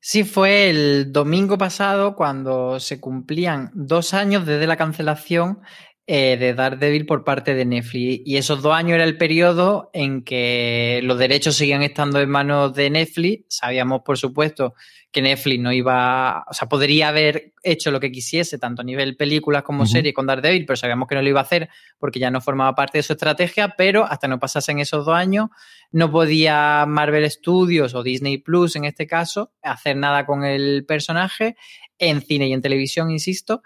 [0.00, 5.60] Sí, fue el domingo pasado cuando se cumplían dos años desde la cancelación
[6.10, 8.22] eh, de Daredevil por parte de Netflix.
[8.24, 12.72] Y esos dos años era el periodo en que los derechos seguían estando en manos
[12.72, 13.44] de Netflix.
[13.48, 14.72] Sabíamos, por supuesto,
[15.12, 19.18] que Netflix no iba, o sea, podría haber hecho lo que quisiese, tanto a nivel
[19.18, 21.68] películas como serie con Daredevil, pero sabíamos que no lo iba a hacer
[21.98, 25.48] porque ya no formaba parte de su estrategia, pero hasta no pasasen esos dos años,
[25.92, 31.54] no podía Marvel Studios o Disney Plus, en este caso, hacer nada con el personaje
[31.98, 33.60] en cine y en televisión, insisto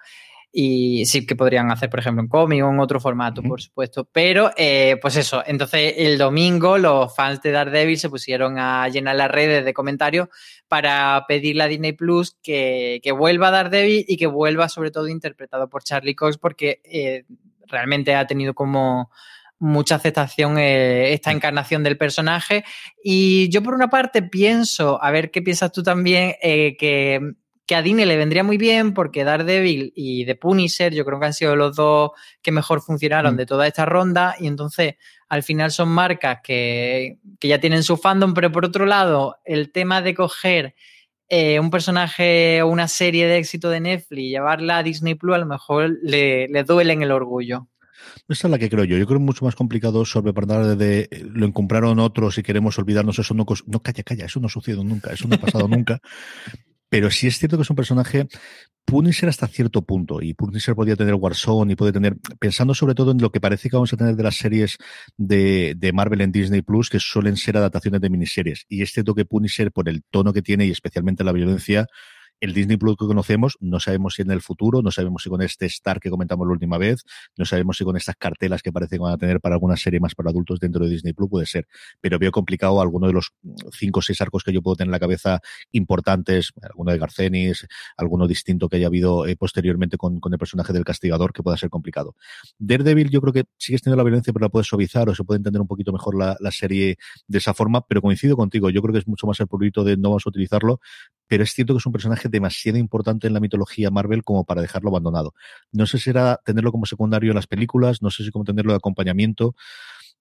[0.54, 4.06] y sí que podrían hacer, por ejemplo, en cómic o en otro formato, por supuesto.
[4.12, 9.16] Pero, eh, pues eso, entonces el domingo los fans de Daredevil se pusieron a llenar
[9.16, 10.28] las redes de comentarios
[10.68, 15.08] para pedirle a Disney Plus que, que vuelva a Daredevil y que vuelva sobre todo
[15.08, 17.24] interpretado por Charlie Cox porque eh,
[17.66, 19.10] realmente ha tenido como
[19.58, 22.62] mucha aceptación eh, esta encarnación del personaje.
[23.02, 27.36] Y yo por una parte pienso, a ver qué piensas tú también, que
[27.72, 31.24] que a Disney le vendría muy bien porque Daredevil y The Punisher yo creo que
[31.24, 32.11] han sido los dos
[32.42, 33.37] que mejor funcionaron mm.
[33.38, 34.96] de toda esta ronda y entonces
[35.30, 39.72] al final son marcas que, que ya tienen su fandom, pero por otro lado, el
[39.72, 40.74] tema de coger
[41.30, 45.35] eh, un personaje o una serie de éxito de Netflix y llevarla a Disney Plus,
[45.35, 47.68] a lo mejor le, le duele en el orgullo.
[48.28, 48.98] Esa es la que creo yo.
[48.98, 52.78] Yo creo que es mucho más complicado sobre de, de lo encumbraron otros y queremos
[52.78, 53.18] olvidarnos.
[53.18, 56.02] Eso no, no, calla, calla, eso no ha sucedido nunca, eso no ha pasado nunca.
[56.92, 58.26] Pero sí es cierto que es un personaje
[58.85, 63.12] Punisher hasta cierto punto, y Punisher podía tener Warzone y puede tener, pensando sobre todo
[63.12, 64.76] en lo que parece que vamos a tener de las series
[65.16, 68.66] de, de Marvel en Disney Plus, que suelen ser adaptaciones de miniseries.
[68.68, 71.87] Y es cierto que Punisher, por el tono que tiene y especialmente la violencia,
[72.42, 75.42] el Disney Plus que conocemos, no sabemos si en el futuro, no sabemos si con
[75.42, 77.05] este Star que comentamos la última vez,
[77.37, 80.00] no sabemos si con estas cartelas que parece que van a tener para alguna serie
[80.00, 81.68] más para adultos dentro de Disney Plus puede ser.
[82.00, 83.33] Pero veo complicado alguno de los
[83.70, 87.64] cinco o seis arcos que yo puedo tener en la cabeza importantes, alguno de Garcenis,
[87.96, 91.70] alguno distinto que haya habido eh, posteriormente con, el personaje del castigador que pueda ser
[91.70, 92.16] complicado.
[92.59, 95.37] Daredevil yo creo que sigues teniendo la violencia pero la puedes suavizar o se puede
[95.37, 96.96] entender un poquito mejor la, serie
[97.28, 99.96] de esa forma, pero coincido contigo, yo creo que es mucho más el purito de
[99.96, 100.81] no vamos a utilizarlo,
[101.33, 104.61] pero es cierto que es un personaje demasiado importante en la mitología Marvel como para
[104.61, 105.33] dejarlo abandonado.
[105.71, 108.73] No sé si era tenerlo como secundario en las películas, no sé si cómo tenerlo
[108.73, 109.55] de acompañamiento.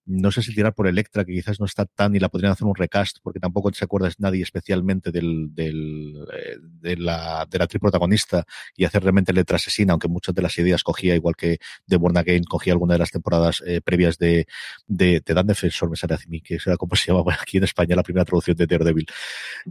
[0.04, 2.66] No sé si tirar por Electra, que quizás no está tan y la podrían hacer
[2.66, 7.66] un recast, porque tampoco se acuerda nadie especialmente del, del, eh, de, la, de la
[7.66, 8.44] triprotagonista
[8.76, 12.16] y hacer realmente Electra asesina, aunque muchas de las ideas cogía, igual que de Born
[12.16, 14.46] Again, cogía alguna de las temporadas eh, previas de,
[14.86, 17.94] de, Dan Defensor, me sale a mí, que era como se llama aquí en España
[17.94, 19.06] la primera traducción de Daredevil.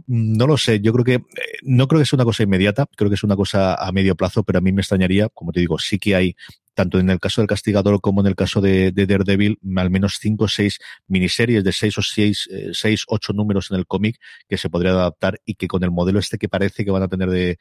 [0.06, 3.10] No lo sé, yo creo que, eh, no creo que sea una cosa inmediata, creo
[3.10, 5.78] que es una cosa a medio plazo, pero a mí me extrañaría, como te digo,
[5.78, 6.36] sí que hay
[6.74, 10.44] tanto en el caso del Castigador como en el caso de, Daredevil, al menos cinco
[10.44, 14.58] o seis miniseries de seis o seis, eh, seis ocho números en el cómic que
[14.58, 17.28] se podría adaptar y que con el modelo este que parece que van a tener
[17.30, 17.58] de,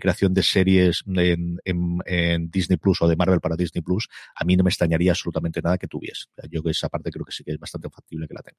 [0.00, 4.56] creación de series en, en, Disney Plus o de Marvel para Disney Plus, a mí
[4.56, 6.26] no me extrañaría absolutamente nada que tuviese.
[6.50, 8.58] Yo que esa parte creo que sí que es bastante factible que la tenga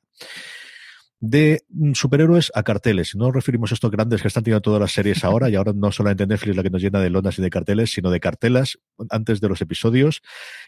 [1.26, 3.16] de mm, superhéroes a carteles.
[3.16, 5.72] No nos referimos a estos grandes que están teniendo todas las series ahora, y ahora
[5.74, 8.78] no solamente Netflix la que nos llena de lonas y de carteles, sino de cartelas
[9.10, 10.22] antes de los episodios.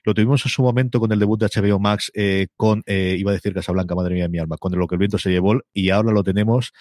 [0.06, 3.32] Lo tuvimos en su momento con el debut de HBO Max, eh, con, eh, iba
[3.32, 5.90] a decir Casablanca, madre mía mi alma, con lo que el viento se llevó, y
[5.90, 6.72] ahora lo tenemos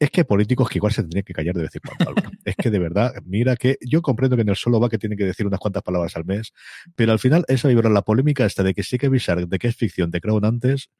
[0.00, 2.14] es que políticos que igual se tendrían que callar de vez en cuando.
[2.44, 5.16] es que de verdad, mira que yo comprendo que en el solo va que tiene
[5.16, 6.52] que decir unas cuantas palabras al mes,
[6.94, 9.68] pero al final esa vibra la polémica esta de que sí que avisar de que
[9.68, 10.90] es ficción de Crown antes,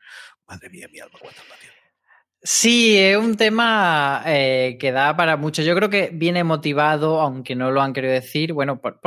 [0.46, 1.42] madre mía, mi alma, cuánta
[2.40, 5.62] Sí, es un tema eh, que da para mucho.
[5.62, 8.52] Yo creo que viene motivado, aunque no lo han querido decir.
[8.52, 9.00] Bueno, por,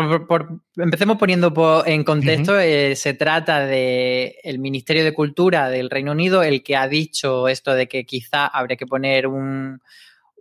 [0.76, 2.60] empecemos poniendo en contexto.
[2.60, 7.48] Eh, se trata de el Ministerio de Cultura del Reino Unido, el que ha dicho
[7.48, 9.80] esto de que quizá habría que poner un,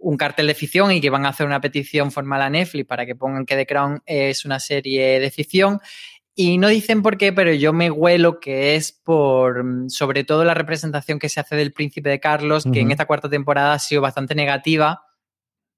[0.01, 3.07] un cartel de ficción y que van a hacer una petición formal a Netflix para
[3.07, 5.79] que pongan que The Crown es una serie de ficción.
[6.43, 10.43] Y no dicen por qué, pero yo me huelo que es por, mm, sobre todo,
[10.43, 13.79] la representación que se hace del príncipe de Carlos, que en esta cuarta temporada ha
[13.79, 15.05] sido bastante negativa.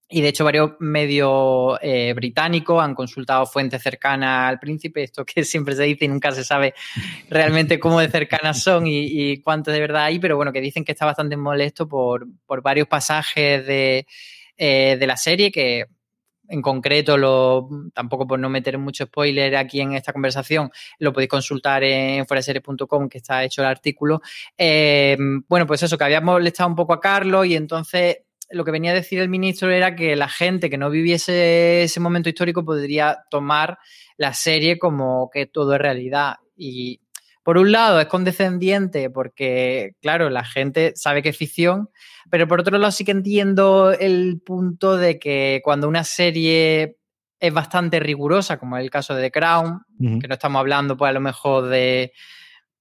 [0.09, 5.43] Y de hecho, varios medios eh, británicos han consultado fuentes cercanas al príncipe, esto que
[5.45, 6.75] siempre se dice y nunca se sabe
[7.29, 10.93] realmente cómo de cercanas son y, cuánto de verdad hay, pero bueno, que dicen que
[10.93, 14.07] está bastante molesto por, por varios pasajes de,
[14.57, 15.87] eh, de la serie que
[16.53, 21.31] en concreto, lo, tampoco por no meter mucho spoiler aquí en esta conversación, lo podéis
[21.31, 24.21] consultar en fueraseries.com, que está hecho el artículo.
[24.59, 25.17] Eh,
[25.49, 28.19] bueno, pues eso, que habíamos molestado un poco a Carlos y entonces
[28.51, 32.01] lo que venía a decir el ministro era que la gente que no viviese ese
[32.01, 33.79] momento histórico podría tomar
[34.19, 36.35] la serie como que todo es realidad.
[36.55, 37.01] Y
[37.43, 41.91] por un lado es condescendiente porque, claro, la gente sabe que es ficción,
[42.31, 46.99] pero por otro lado sí que entiendo el punto de que cuando una serie
[47.41, 51.11] es bastante rigurosa, como es el caso de The Crown, que no estamos hablando pues
[51.11, 52.13] a lo mejor de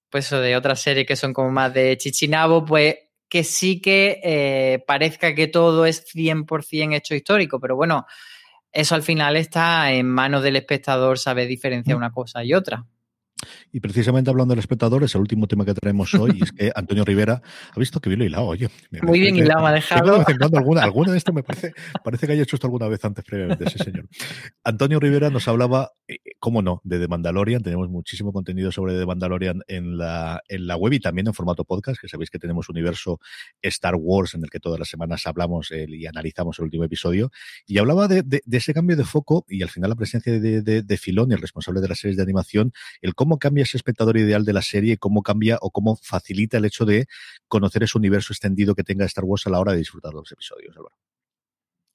[0.10, 2.96] pues de otras series que son como más de chichinabo, pues
[3.30, 8.06] que sí que eh, parezca que todo es 100% hecho histórico, pero bueno,
[8.72, 12.86] eso al final está en manos del espectador saber diferenciar una cosa y otra.
[13.72, 16.72] Y precisamente hablando del espectador, es el último tema que traemos hoy, y es que
[16.76, 18.70] Antonio Rivera ha visto que bien lo hilado, oye.
[19.04, 20.24] Muy bien hilado, ha dejado.
[20.54, 21.74] alguna, alguna de estas me parece,
[22.04, 24.08] parece que haya hecho esto alguna vez antes previamente, sí señor.
[24.64, 27.62] Antonio Rivera nos hablaba, eh, cómo no, de The Mandalorian.
[27.62, 31.64] Tenemos muchísimo contenido sobre The Mandalorian en la, en la web y también en formato
[31.66, 33.20] podcast, que sabéis que tenemos universo
[33.62, 37.32] Star Wars en el que todas las semanas hablamos y analizamos el último episodio.
[37.66, 40.82] Y hablaba de, de, ese cambio de foco y al final la presencia de, de,
[40.82, 44.46] de Filón, el responsable de las series de animación, el cómo cambia ese espectador ideal
[44.46, 47.06] de la serie, cómo cambia o cómo facilita el hecho de
[47.48, 50.76] conocer ese universo extendido que tenga Star Wars a la hora de disfrutar los episodios,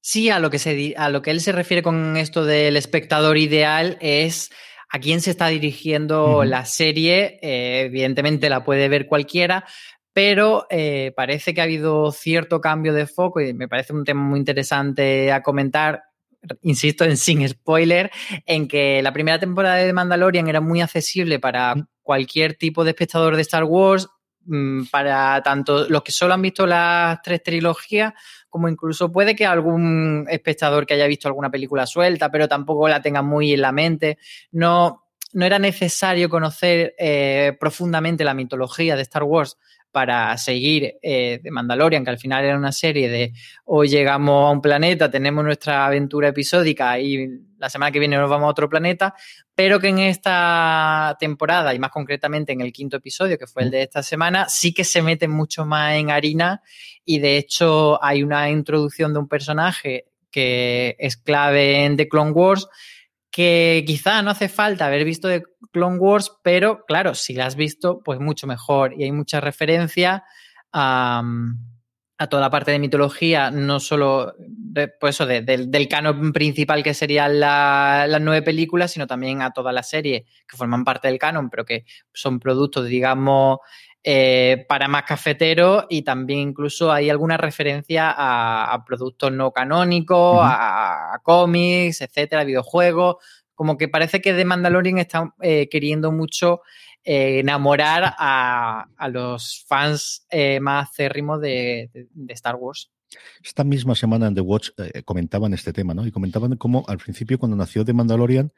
[0.01, 3.38] Sí, a lo que, se, a lo que él se refiere con esto del espectador
[3.38, 4.53] ideal es
[4.88, 7.40] a quién se está dirigiendo la serie.
[7.42, 9.64] Eh, evidentemente la puede ver cualquiera,
[10.12, 14.22] pero eh, parece que ha habido cierto cambio de foco y me parece un tema
[14.22, 16.05] muy interesante a comentar.
[16.63, 18.11] Insisto en sin spoiler,
[18.45, 23.37] en que la primera temporada de Mandalorian era muy accesible para cualquier tipo de espectador
[23.37, 24.09] de Star Wars,
[24.45, 28.13] mm, para tanto los que solo han visto las tres trilogías,
[28.49, 33.03] como incluso puede que algún espectador que haya visto alguna película suelta, pero tampoco la
[33.03, 34.18] tenga muy en la mente.
[34.53, 39.59] No, no era necesario conocer eh, profundamente la mitología de Star Wars
[39.97, 43.32] para seguir eh, de Mandalorian, que al final era una serie de
[43.64, 47.26] hoy llegamos a un planeta, tenemos nuestra aventura episódica y
[47.57, 49.14] la semana que viene nos vamos a otro planeta,
[49.55, 53.70] pero que en esta temporada y más concretamente en el quinto episodio, que fue el
[53.70, 56.61] de esta semana, sí que se mete mucho más en harina
[57.03, 62.32] y de hecho hay una introducción de un personaje que es clave en The Clone
[62.32, 62.68] Wars
[63.37, 67.55] que quizá no hace falta haber visto de Clone Wars, pero claro, si la has
[67.55, 68.95] visto, pues mucho mejor.
[68.99, 70.24] Y hay mucha referencia
[70.72, 71.22] a,
[72.30, 74.32] toda la parte de mitología, no solo
[74.99, 79.82] pues eso, del canon principal que serían las nueve películas, sino también a toda la
[79.82, 81.84] serie que forman parte del canon, pero que
[82.14, 83.59] son productos, digamos,
[84.09, 91.21] eh, para más cafeteros y también incluso hay alguna referencia a, productos no canónicos, a,
[91.25, 93.17] cómics, etcétera, videojuegos.
[93.57, 96.61] Como que parece que The Mandalorian está eh, queriendo mucho
[97.03, 100.25] eh, enamorar a, los fans
[100.61, 101.91] más acérrimos de,
[102.29, 102.93] Star Wars.
[103.43, 104.69] Esta misma semana en The Watch
[105.05, 106.07] comentaban este tema, ¿no?
[106.07, 108.53] Y comentaban cómo al principio cuando nació The Mandalorian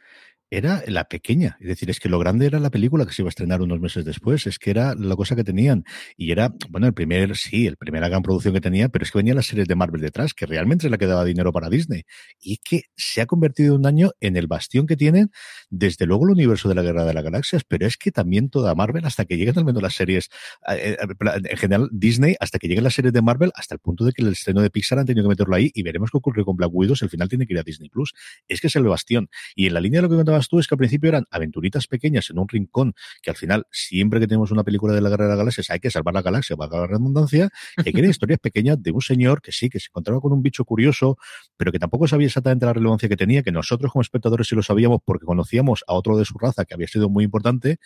[0.50, 1.56] era la pequeña.
[1.60, 3.80] Es decir, es que lo grande era la película que se iba a estrenar unos
[3.80, 4.46] meses después.
[4.46, 5.84] Es que era la cosa que tenían.
[6.16, 9.18] Y era, bueno, el primer, sí, el primera gran producción que tenía, pero es que
[9.18, 12.04] venía las series de Marvel detrás, que realmente es la que daba dinero para Disney.
[12.40, 15.30] Y que se ha convertido un año en el bastión que tienen,
[15.70, 18.74] desde luego el universo de la Guerra de las Galaxias, pero es que también toda
[18.74, 20.28] Marvel, hasta que lleguen al menos las series,
[20.68, 21.06] eh, eh,
[21.50, 24.22] en general Disney, hasta que lleguen las series de Marvel, hasta el punto de que
[24.22, 26.70] el estreno de Pixar han tenido que meterlo ahí y veremos qué ocurre con Black
[26.72, 28.14] Widow, el final tiene que ir a Disney Plus.
[28.46, 29.28] Es que es el bastión.
[29.54, 31.88] Y en la línea de lo que contaba tú es que al principio eran aventuritas
[31.88, 35.24] pequeñas en un rincón, que al final, siempre que tenemos una película de la Guerra
[35.24, 37.48] de las Galaxias, hay que salvar la galaxia, valga la redundancia,
[37.82, 40.64] que quieren historias pequeñas de un señor que sí, que se encontraba con un bicho
[40.64, 41.16] curioso,
[41.56, 44.62] pero que tampoco sabía exactamente la relevancia que tenía, que nosotros como espectadores sí lo
[44.62, 47.78] sabíamos porque conocíamos a otro de su raza que había sido muy importante,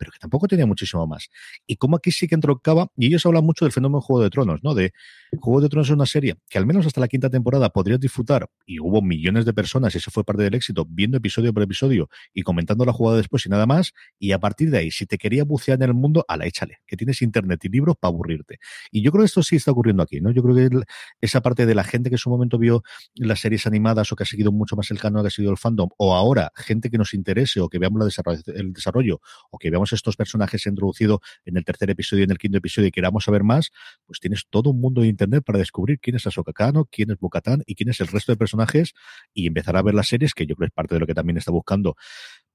[0.00, 1.28] pero que tampoco tenía muchísimo más.
[1.66, 4.60] Y como aquí sí que entroncaba, y ellos hablan mucho del fenómeno Juego de Tronos,
[4.64, 4.74] ¿no?
[4.74, 4.94] De
[5.38, 8.48] Juego de Tronos es una serie que al menos hasta la quinta temporada podrías disfrutar,
[8.64, 12.08] y hubo millones de personas, y eso fue parte del éxito, viendo episodio por episodio
[12.32, 15.18] y comentando la jugada después y nada más, y a partir de ahí, si te
[15.18, 18.58] quería bucear en el mundo, a la échale, que tienes internet y libros para aburrirte.
[18.90, 20.30] Y yo creo que esto sí está ocurriendo aquí, ¿no?
[20.30, 20.82] Yo creo que
[21.20, 22.82] esa parte de la gente que en su momento vio
[23.16, 25.58] las series animadas o que ha seguido mucho más el canon, que ha seguido el
[25.58, 29.20] fandom, o ahora gente que nos interese o que veamos el desarrollo
[29.50, 32.88] o que veamos estos personajes introducidos en el tercer episodio y en el quinto episodio
[32.88, 33.70] y queramos saber más,
[34.06, 37.18] pues tienes todo un mundo de internet para descubrir quién es Ahsoka Kano, quién es
[37.18, 38.94] Bocatán y quién es el resto de personajes
[39.34, 41.14] y empezar a ver las series, que yo creo que es parte de lo que
[41.14, 41.96] también está buscando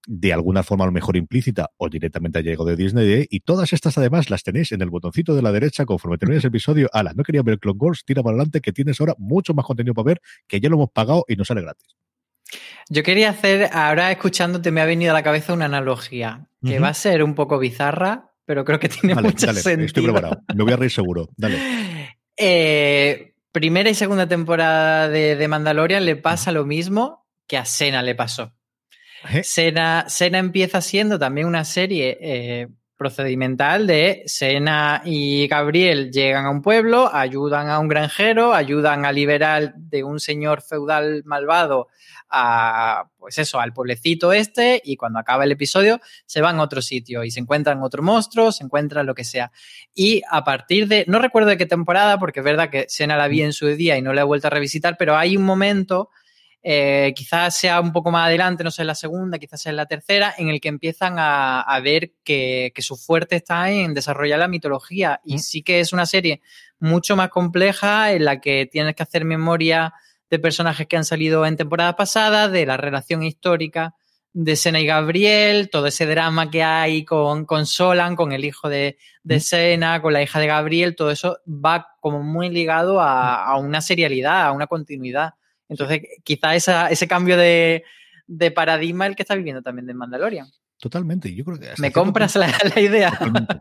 [0.07, 3.11] de alguna forma a lo mejor implícita o directamente a llegado de Disney.
[3.11, 3.27] ¿eh?
[3.29, 6.49] Y todas estas además las tenéis en el botoncito de la derecha conforme termines el
[6.49, 6.89] episodio.
[6.93, 9.93] Ala, no quería ver Clone Wars, tira para adelante que tienes ahora mucho más contenido
[9.93, 12.04] para ver que ya lo hemos pagado y nos sale gratis.
[12.89, 16.89] Yo quería hacer, ahora escuchándote me ha venido a la cabeza una analogía que va
[16.89, 19.85] a ser un poco bizarra, pero creo que tiene mucho sentido.
[19.85, 21.29] Estoy preparado, me voy a reír seguro.
[21.35, 21.57] Dale.
[22.37, 28.13] Eh, primera y segunda temporada de, Mandalorian le pasa lo mismo que a Sena le
[28.13, 28.53] pasó.
[29.31, 29.41] ¿Eh?
[29.45, 32.67] Sena, empieza siendo también una serie eh,
[32.97, 39.11] procedimental de Sena y Gabriel llegan a un pueblo, ayudan a un granjero, ayudan a
[39.11, 41.87] liberar de un señor feudal malvado
[42.29, 46.81] a, pues eso, al pueblecito este y cuando acaba el episodio se van a otro
[46.81, 49.51] sitio y se encuentran otro monstruo, se encuentran lo que sea.
[49.93, 53.27] Y a partir de, no recuerdo de qué temporada, porque es verdad que Sena la
[53.27, 56.09] vi en su día y no la he vuelto a revisitar, pero hay un momento
[56.67, 59.75] eh, quizás sea un poco más adelante, no sé, en la segunda, quizás sea en
[59.75, 64.47] la tercera, en el que empiezan a, ver que, su fuerte está en desarrollar la
[64.47, 65.21] mitología.
[65.23, 66.41] Y sí que es una serie
[66.79, 69.93] mucho más compleja en la que tienes que hacer memoria
[70.31, 73.93] de personajes que han salido en temporadas pasadas, de la relación histórica
[74.33, 78.69] de Sena y Gabriel, todo ese drama que hay con, con Solan, con el hijo
[78.69, 83.45] de, de Sena, con la hija de Gabriel, todo eso va como muy ligado a,
[83.45, 85.35] a una serialidad, a una continuidad.
[85.69, 87.83] Entonces, quizá ese cambio de,
[88.53, 90.47] paradigma el que está viviendo también de Mandalorian.
[90.77, 91.33] Totalmente.
[91.33, 92.35] Yo creo que ¿Me compras
[92.75, 93.17] la, idea?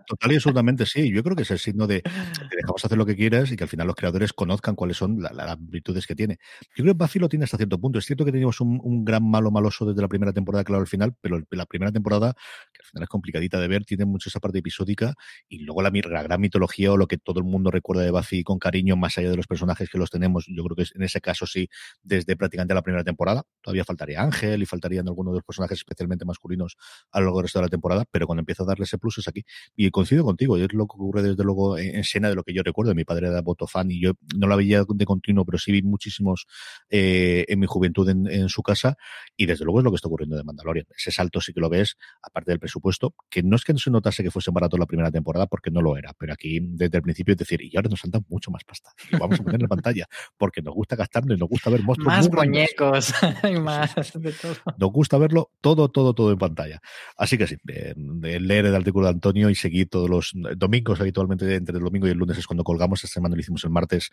[0.07, 1.13] Total y absolutamente sí.
[1.13, 2.03] Yo creo que es el signo de
[2.51, 5.21] te dejamos hacer lo que quieras y que al final los creadores conozcan cuáles son
[5.21, 6.39] las virtudes que tiene.
[6.75, 7.99] Yo creo que Buffy lo tiene hasta cierto punto.
[7.99, 11.15] Es cierto que teníamos un, gran malo maloso desde la primera temporada, claro, al final,
[11.21, 12.35] pero la primera temporada,
[12.73, 15.15] que al final es complicadita de ver, tiene mucho esa parte episódica
[15.49, 18.45] y luego la, la gran mitología o lo que todo el mundo recuerda de Buffy
[18.45, 20.47] con cariño, más allá de los personajes que los tenemos.
[20.49, 21.69] Yo creo que en ese caso sí,
[22.03, 23.45] desde prácticamente la primera temporada.
[23.63, 26.77] Todavía faltaría Ángel y faltarían algunos de los personajes especialmente masculinos
[27.11, 29.19] a lo largo del resto de la temporada, pero cuando empieza a darle ese plus
[29.19, 29.45] es aquí.
[29.75, 32.63] Y coincido contigo, es lo que ocurre desde luego en, escena de lo que yo
[32.63, 32.95] recuerdo.
[32.95, 35.83] Mi padre era voto fan y yo no la veía de continuo, pero sí vi
[35.83, 36.47] muchísimos
[36.91, 38.97] eh, en mi juventud en, su casa.
[39.37, 40.87] Y desde luego es lo que está ocurriendo de Mandalorian.
[40.97, 43.91] Ese salto sí que lo ves, aparte del presupuesto, que no es que no se
[43.91, 47.03] notase que fuese barato la primera temporada, porque no lo era, pero aquí desde el
[47.03, 48.91] principio es decir, y ahora nos saltan mucho más pasta.
[49.19, 50.07] Vamos a poner en pantalla,
[50.37, 52.13] porque nos gusta gastarnos y nos gusta ver monstruos.
[52.13, 53.15] Más muñecos
[53.51, 54.55] y más de todo.
[54.77, 56.81] Nos gusta verlo todo, todo, todo en pantalla.
[57.17, 61.55] Así que sí, eh, leer el artículo de Antonio y seguir todos los domingos, habitualmente
[61.55, 63.05] entre el domingo y el lunes es cuando colgamos.
[63.05, 64.11] Esta semana lo hicimos el martes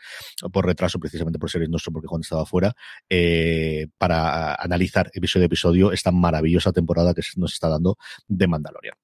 [0.52, 2.74] por retraso, precisamente por ser nuestro, porque Juan estaba fuera,
[3.10, 7.98] eh, para analizar episodio a episodio esta maravillosa temporada que nos está dando
[8.28, 8.98] de Mandalorian.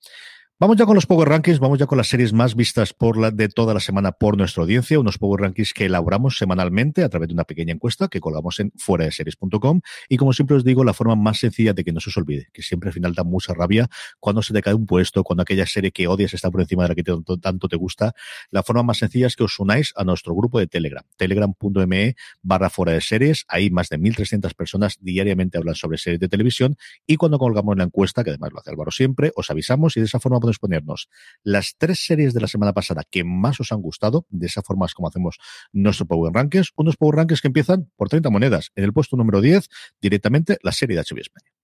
[0.59, 3.29] Vamos ya con los Power Rankings, vamos ya con las series más vistas por la,
[3.29, 7.27] de toda la semana por nuestra audiencia, unos Power Rankings que elaboramos semanalmente a través
[7.27, 10.83] de una pequeña encuesta que colgamos en fuera de series.com y como siempre os digo,
[10.83, 13.23] la forma más sencilla de que no se os olvide, que siempre al final da
[13.23, 13.87] mucha rabia
[14.19, 16.89] cuando se te cae un puesto, cuando aquella serie que odias está por encima de
[16.89, 18.15] la que tanto, te gusta,
[18.49, 22.71] la forma más sencilla es que os unáis a nuestro grupo de Telegram, telegram.me barra
[22.71, 26.77] fuera de series, ahí más de 1.300 personas diariamente hablan sobre series de televisión.
[27.05, 30.07] Y cuando colgamos la encuesta, que además lo hace Álvaro siempre, os avisamos y de
[30.07, 31.09] esa forma ponernos
[31.43, 34.25] las tres series de la semana pasada que más os han gustado.
[34.29, 35.37] De esa forma es como hacemos
[35.73, 36.71] nuestro Power Rankings.
[36.77, 38.71] Unos Power Rankings que empiezan por 30 monedas.
[38.75, 39.67] En el puesto número 10,
[40.01, 41.56] directamente la serie de HBO España.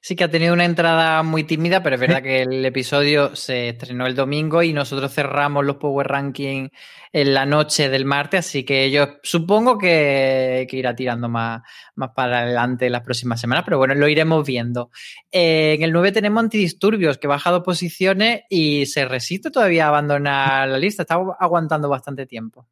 [0.00, 3.70] Sí que ha tenido una entrada muy tímida, pero es verdad que el episodio se
[3.70, 6.70] estrenó el domingo y nosotros cerramos los Power Rankings
[7.12, 11.62] en la noche del martes, así que yo supongo que, irá tirando más,
[11.94, 14.90] más para adelante las próximas semanas, pero bueno, lo iremos viendo.
[15.30, 19.88] Eh, en el 9 tenemos Antidisturbios, que ha bajado posiciones y se resiste todavía a
[19.88, 22.66] abandonar la lista, está aguantando bastante tiempo.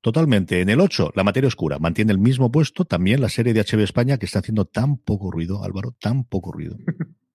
[0.00, 0.60] Totalmente.
[0.60, 1.78] En el 8, La Materia Oscura.
[1.78, 5.30] Mantiene el mismo puesto también la serie de HBO España que está haciendo tan poco
[5.30, 6.76] ruido, Álvaro, tan poco ruido.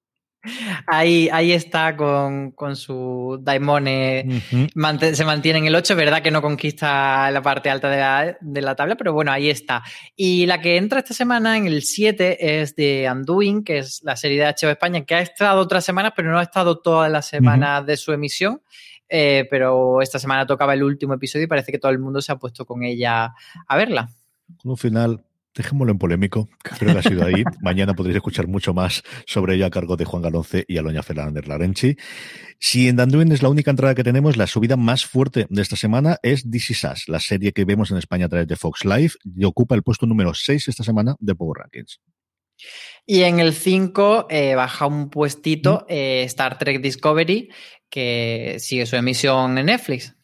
[0.88, 4.41] Ahí, ahí está con, su Daimone,
[5.14, 8.62] se mantiene en el 8, verdad que no conquista la parte alta de la, de
[8.62, 9.84] la, tabla, pero bueno, ahí está.
[10.16, 14.16] Y la que entra esta semana en el 7 es de Undoing, que es la
[14.16, 17.28] serie de HBO España, que ha estado otras semanas, pero no ha estado todas las
[17.28, 18.62] semanas de su emisión.
[19.14, 22.32] Eh, pero esta semana tocaba el último episodio y parece que todo el mundo se
[22.32, 23.34] ha puesto con ella
[23.68, 24.09] a verla.
[24.62, 27.43] Con un final Dejémoslo en polémico, creo que ha sido ahí.
[27.62, 31.45] Mañana podréis escuchar mucho más sobre ello a cargo de Juan Galonce y Aloña Fernández
[31.45, 31.97] Larenchi.
[32.57, 35.76] Si en Danduin es la única entrada que tenemos, la subida más fuerte de esta
[35.76, 38.86] semana es This Is Us, la serie que vemos en España a través de Fox
[38.86, 41.99] Live y ocupa el puesto número 6 esta semana de Power Rankings.
[43.05, 47.49] Y en el 5 eh, baja un puestito eh, Star Trek Discovery,
[47.89, 50.16] que sigue su emisión en Netflix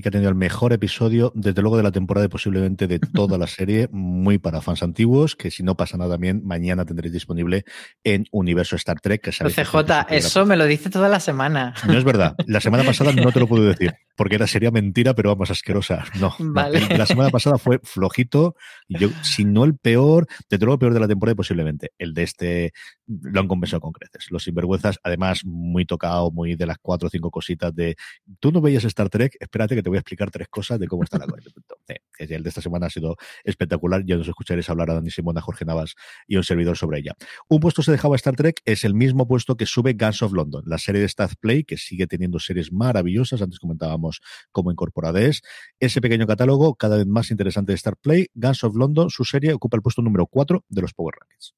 [0.00, 3.36] que ha tenido el mejor episodio, desde luego, de la temporada y posiblemente de toda
[3.36, 7.64] la serie, muy para fans antiguos, que si no pasa nada bien, mañana tendréis disponible
[8.04, 9.22] en Universo Star Trek.
[9.22, 11.74] Que CJ, eso me lo dice toda la semana.
[11.86, 12.34] No es verdad.
[12.46, 16.04] La semana pasada no te lo puedo decir, porque era sería mentira, pero vamos, asquerosa.
[16.20, 16.34] No.
[16.38, 18.56] La semana pasada fue flojito,
[18.88, 21.92] y yo, si no el peor, desde luego el peor de la temporada y posiblemente.
[21.98, 22.72] El de este
[23.06, 24.30] lo han compensado con creces.
[24.30, 27.96] Los sinvergüenzas, además, muy tocado, muy de las cuatro o cinco cositas de
[28.40, 31.04] tú no veías Star Trek, espérate que te voy a explicar tres cosas de cómo
[31.04, 31.50] está la cosa.
[32.18, 34.04] el de esta semana ha sido espectacular.
[34.04, 35.94] Ya nos escucharéis hablar a Dani Simón, a Jorge Navas
[36.26, 37.12] y un servidor sobre ella.
[37.48, 40.62] Un puesto se dejaba Star Trek, es el mismo puesto que sube Guns of London,
[40.66, 43.42] la serie de Staff Play, que sigue teniendo series maravillosas.
[43.42, 44.20] Antes comentábamos
[44.50, 45.42] cómo incorporada es.
[45.80, 49.52] Ese pequeño catálogo, cada vez más interesante de Star Play, Guns of London, su serie
[49.52, 51.54] ocupa el puesto número 4 de los Power Rankings.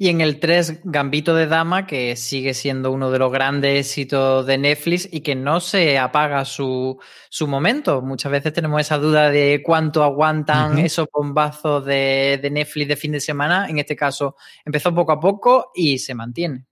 [0.00, 4.46] Y en el 3, Gambito de Dama, que sigue siendo uno de los grandes éxitos
[4.46, 8.00] de Netflix y que no se apaga su, su momento.
[8.00, 13.10] Muchas veces tenemos esa duda de cuánto aguantan esos bombazos de, de Netflix de fin
[13.10, 13.68] de semana.
[13.68, 16.66] En este caso, empezó poco a poco y se mantiene.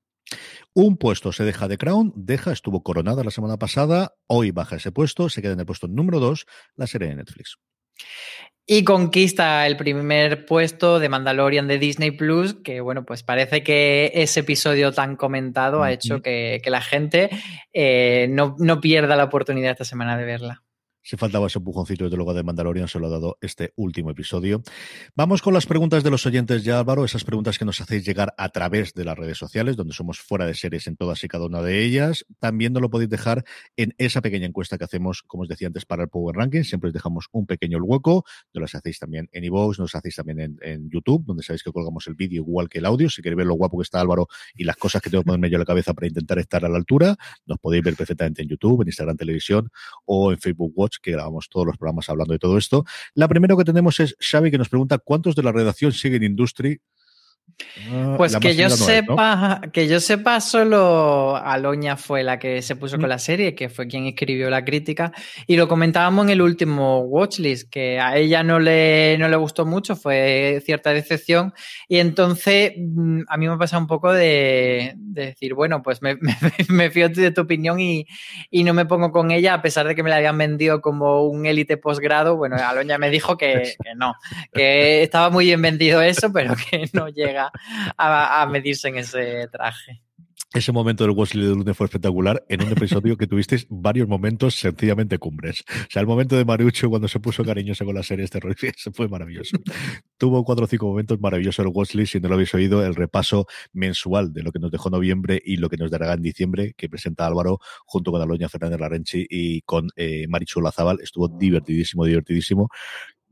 [0.73, 4.93] Un puesto se deja de Crown, deja, estuvo coronada la semana pasada, hoy baja ese
[4.93, 6.47] puesto, se queda en el puesto número 2,
[6.77, 7.57] la serie de Netflix.
[8.69, 14.11] Y conquista el primer puesto de Mandalorian de Disney Plus, que bueno, pues parece que
[14.13, 17.31] ese episodio tan comentado ha hecho que, la gente
[17.73, 20.66] eh, no, no pierda la oportunidad esta semana de verla.
[21.07, 24.65] Si faltaba ese empujoncito desde luego de Mandalorian, se lo ha dado este último episodio.
[25.15, 28.35] Vamos con las preguntas de los oyentes ya, Álvaro, esas preguntas que nos hacéis llegar
[28.37, 31.47] a través de las redes sociales, donde somos fuera de series en todas y cada
[31.47, 32.27] una de ellas.
[32.41, 33.45] También nos lo podéis dejar
[33.77, 36.65] en esa pequeña encuesta que hacemos, como os decía antes, para el Power Ranking.
[36.65, 38.25] Siempre os dejamos un pequeño hueco.
[38.53, 42.05] Nos las hacéis también en iVoox, nos hacéis también en, YouTube, donde sabéis que colgamos
[42.09, 43.09] el vídeo igual que el audio.
[43.11, 44.27] Si queréis ver lo guapo que está Álvaro
[44.57, 46.69] y las cosas que tengo que ponerme yo en la cabeza para intentar estar a
[46.69, 47.15] la altura,
[47.47, 49.71] nos podéis ver perfectamente en YouTube, en Instagram Televisión
[50.05, 52.85] o en Facebook Watch, que grabamos todos los programas hablando de todo esto.
[53.15, 56.81] La primera que tenemos es Xavi, que nos pregunta cuántos de la redacción siguen Industry
[57.91, 62.99] Ah, pues que yo sepa, que yo sepa, solo Aloña fue la que se puso
[62.99, 65.13] con la serie, que fue quien escribió la crítica.
[65.47, 69.65] Y lo comentábamos en el último Watchlist, que a ella no le, no le gustó
[69.65, 71.55] mucho, fue cierta decepción.
[71.89, 76.19] Y entonces mm, a mí me ha pasado un poco de, decir, bueno, pues me,
[76.69, 78.07] me, fío de tu opinión y,
[78.51, 81.25] y, no me pongo con ella, a pesar de que me la habían vendido como
[81.27, 82.37] un élite posgrado.
[82.37, 84.15] Bueno, Aloña me dijo que, que no,
[84.53, 90.03] que estaba muy bien vendido eso, pero que no llega a, medirse en ese traje.
[90.55, 94.55] Ese momento del Wesley de lunes fue espectacular en un episodio que tuvisteis varios momentos
[94.55, 95.65] sencillamente cumbres.
[95.69, 99.09] O sea, el momento de Marucho cuando se puso cariñoso con las series terroristas fue
[99.09, 99.59] maravilloso.
[100.17, 103.47] Tuvo cuatro o cinco momentos maravillosos el Wesley, si no lo habéis oído, el repaso
[103.73, 106.89] mensual de lo que nos dejó noviembre y lo que nos dará en diciembre, que
[106.89, 111.01] presenta Álvaro junto con Aloña Fernández Larenchi y con eh, Marichu Lazábal.
[111.03, 112.71] Estuvo divertidísimo, divertidísimo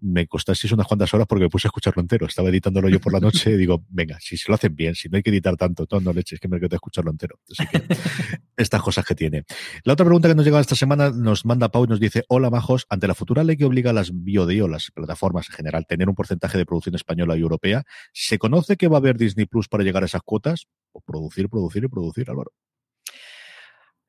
[0.04, 2.26] me costasteis unas cuantas horas porque me puse a escucharlo entero.
[2.26, 5.08] Estaba editándolo yo por la noche y digo, venga, si se lo hacen bien, si
[5.08, 7.40] no hay que editar tanto, todo no leches, que me quedo a escucharlo entero.
[7.50, 7.82] Así que
[8.56, 9.44] estas cosas que tiene.
[9.84, 12.50] La otra pregunta que nos llega esta semana nos manda Pau y nos dice, hola
[12.50, 16.08] majos, ante la futura ley que obliga a las biodeo, las plataformas en general, tener
[16.08, 19.68] un porcentaje de producción española y europea, ¿se conoce que va a haber Disney Plus
[19.68, 20.66] para llegar a esas cuotas?
[20.92, 22.52] O producir, producir y producir, Álvaro.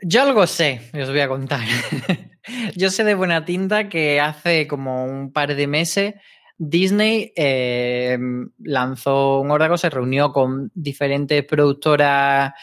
[0.02, 1.62] Yo algo sé, os voy a contar.
[2.76, 6.16] Yo sé de buena tinta que hace como un par de meses
[6.58, 8.18] Disney eh,
[8.60, 12.54] lanzó un órgano, se reunió con diferentes productoras,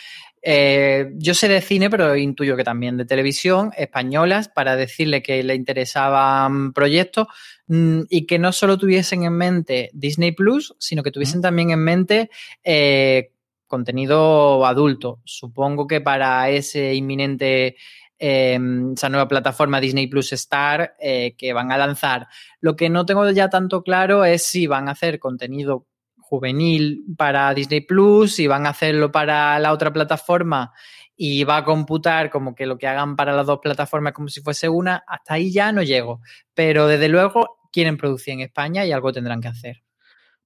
[0.41, 5.43] eh, yo sé de cine, pero intuyo que también de televisión, españolas, para decirle que
[5.43, 7.29] le interesaban proyectos
[7.69, 11.81] mm, y que no solo tuviesen en mente Disney Plus, sino que tuviesen también en
[11.81, 12.31] mente
[12.65, 13.31] eh,
[13.73, 15.23] contenido adulto.
[15.25, 17.77] Supongo que para ese inminente,
[18.19, 22.29] em, esa nueva plataforma Disney Plus Star eh, que van a lanzar.
[22.61, 25.87] Lo que no tengo ya tanto claro es si van a hacer contenido
[26.19, 30.73] juvenil para Disney Plus, si van a hacerlo para la otra plataforma
[31.17, 34.43] y va a computar como que lo que hagan para las dos plataformas como si
[34.43, 36.21] fuese una, hasta ahí ya no llego.
[36.53, 39.83] Pero desde luego quieren producir en España y algo tendrán que hacer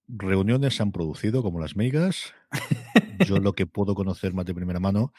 [0.08, 2.34] reuniones se han producido como las megas.
[3.24, 5.12] Yo lo que puedo conocer más de primera mano,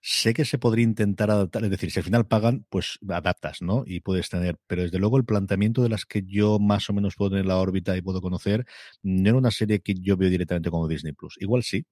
[0.00, 3.84] sé que se podría intentar adaptar, es decir, si al final pagan, pues adaptas, ¿no?
[3.86, 7.14] Y puedes tener, pero desde luego el planteamiento de las que yo más o menos
[7.14, 8.66] puedo tener en la órbita y puedo conocer,
[9.02, 11.36] no era una serie que yo veo directamente como Disney Plus.
[11.40, 11.86] Igual sí,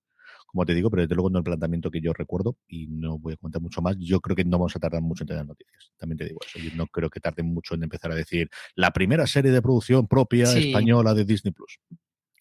[0.51, 3.35] como te digo, pero desde luego no el planteamiento que yo recuerdo y no voy
[3.35, 3.97] a comentar mucho más.
[4.01, 5.93] Yo creo que no vamos a tardar mucho en tener noticias.
[5.97, 6.59] También te digo eso.
[6.59, 10.09] Yo no creo que tarden mucho en empezar a decir la primera serie de producción
[10.09, 11.79] propia española de Disney Plus.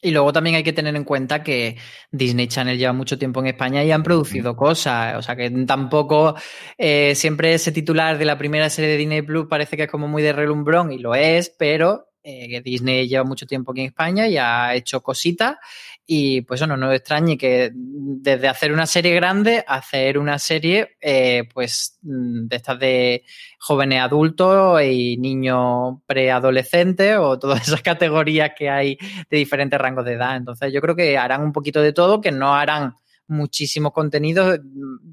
[0.02, 1.78] Y luego también hay que tener en cuenta que
[2.12, 5.18] Disney Channel lleva mucho tiempo en España y han producido cosas.
[5.18, 6.36] O sea que tampoco
[6.78, 10.08] eh, siempre ese titular de la primera serie de Disney Plus parece que es como
[10.08, 14.28] muy de relumbrón y lo es, pero eh, Disney lleva mucho tiempo aquí en España
[14.28, 15.58] y ha hecho cositas
[16.06, 21.48] y pues bueno, no extrañe que desde hacer una serie grande, hacer una serie eh,
[21.54, 23.24] pues de estas de
[23.60, 28.98] jóvenes adultos y niños preadolescentes o todas esas categorías que hay
[29.30, 30.36] de diferentes rangos de edad.
[30.36, 32.96] Entonces yo creo que harán un poquito de todo, que no harán
[33.30, 34.60] muchísimos contenidos.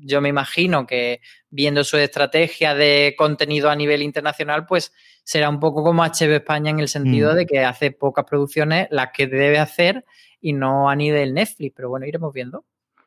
[0.00, 4.92] Yo me imagino que viendo su estrategia de contenido a nivel internacional, pues
[5.22, 7.36] será un poco como HB España en el sentido mm.
[7.36, 10.04] de que hace pocas producciones las que debe hacer
[10.40, 11.74] y no a nivel Netflix.
[11.76, 12.64] Pero bueno, iremos viendo.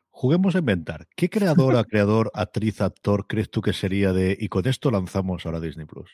[0.10, 1.08] Juguemos a inventar.
[1.16, 5.60] ¿Qué creadora, creador, actriz, actor crees tú que sería de y con esto lanzamos ahora
[5.60, 6.10] Disney Plus?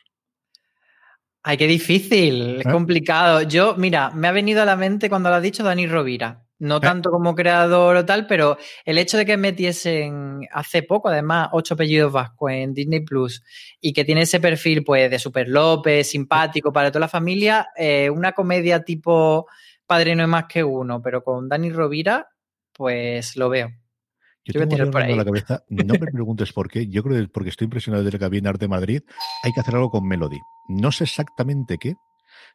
[1.41, 2.71] Ay, qué difícil, es ¿Eh?
[2.71, 3.43] complicado.
[3.43, 6.44] Yo, mira, me ha venido a la mente cuando lo ha dicho Dani Rovira.
[6.57, 11.49] No tanto como creador o tal, pero el hecho de que metiesen hace poco, además,
[11.51, 13.43] ocho apellidos vascos en Disney Plus
[13.81, 18.09] y que tiene ese perfil, pues, de Super López, simpático para toda la familia, eh,
[18.09, 19.47] una comedia tipo
[19.85, 22.27] Padre no es más que uno, pero con Dani Rovira,
[22.73, 23.69] pues lo veo.
[24.43, 25.15] Yo, tengo por ahí.
[25.15, 28.29] la cabeza, no me preguntes por qué, yo creo que porque estoy impresionado desde que
[28.29, 29.01] vi en Arte Madrid,
[29.43, 30.37] hay que hacer algo con Melody.
[30.69, 31.95] No sé exactamente qué,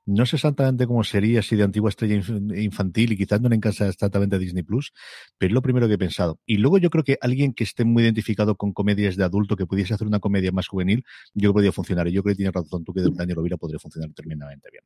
[0.07, 3.88] No sé exactamente cómo sería si de antigua estrella infantil y quizás no le encanta
[3.88, 4.92] exactamente a Disney Plus,
[5.38, 6.40] pero es lo primero que he pensado.
[6.46, 9.66] Y luego yo creo que alguien que esté muy identificado con comedias de adulto, que
[9.66, 12.09] pudiese hacer una comedia más juvenil, yo creo que podría funcionar.
[12.09, 14.84] Y yo creo que tienes razón tú que de Daniel Rovira podría funcionar tremendamente bien.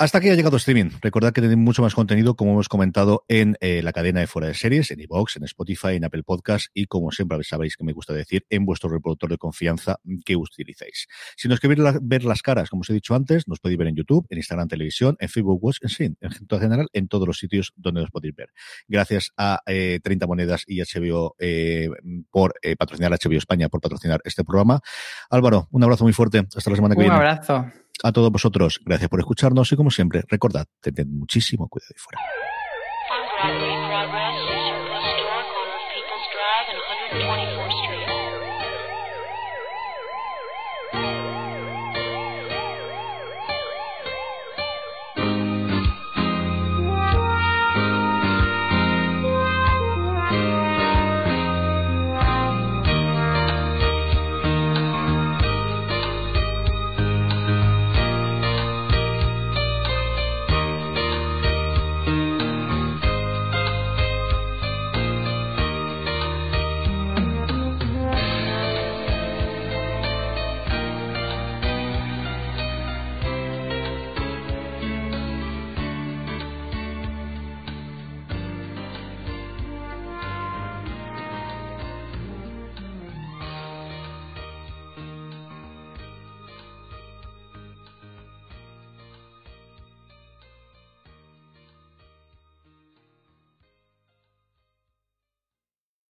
[0.00, 0.92] Hasta aquí ha llegado streaming.
[1.02, 4.48] Recordad que tenéis mucho más contenido, como hemos comentado, en eh, la cadena de fuera
[4.48, 7.92] de series, en iVoox, en Spotify, en Apple Podcast y, como siempre sabéis que me
[7.92, 11.06] gusta decir, en vuestro reproductor de confianza que utilicéis.
[11.36, 13.96] Si nos queréis ver las caras, como os he dicho antes, nos podéis ver en
[13.96, 17.74] YouTube, en Instagram Televisión, en Facebook Watch, en fin, en general, en todos los sitios
[17.76, 18.48] donde nos podéis ver.
[18.88, 21.90] Gracias a 30 eh, Monedas y HBO eh,
[22.30, 24.80] por patrocinar HBO España, por patrocinar este programa.
[25.28, 26.38] Álvaro, un abrazo muy fuerte.
[26.56, 27.14] Hasta la semana que viene.
[27.14, 27.66] Un abrazo.
[28.02, 33.79] A todos vosotros, gracias por escucharnos y como siempre, recordad, tened muchísimo cuidado ahí fuera.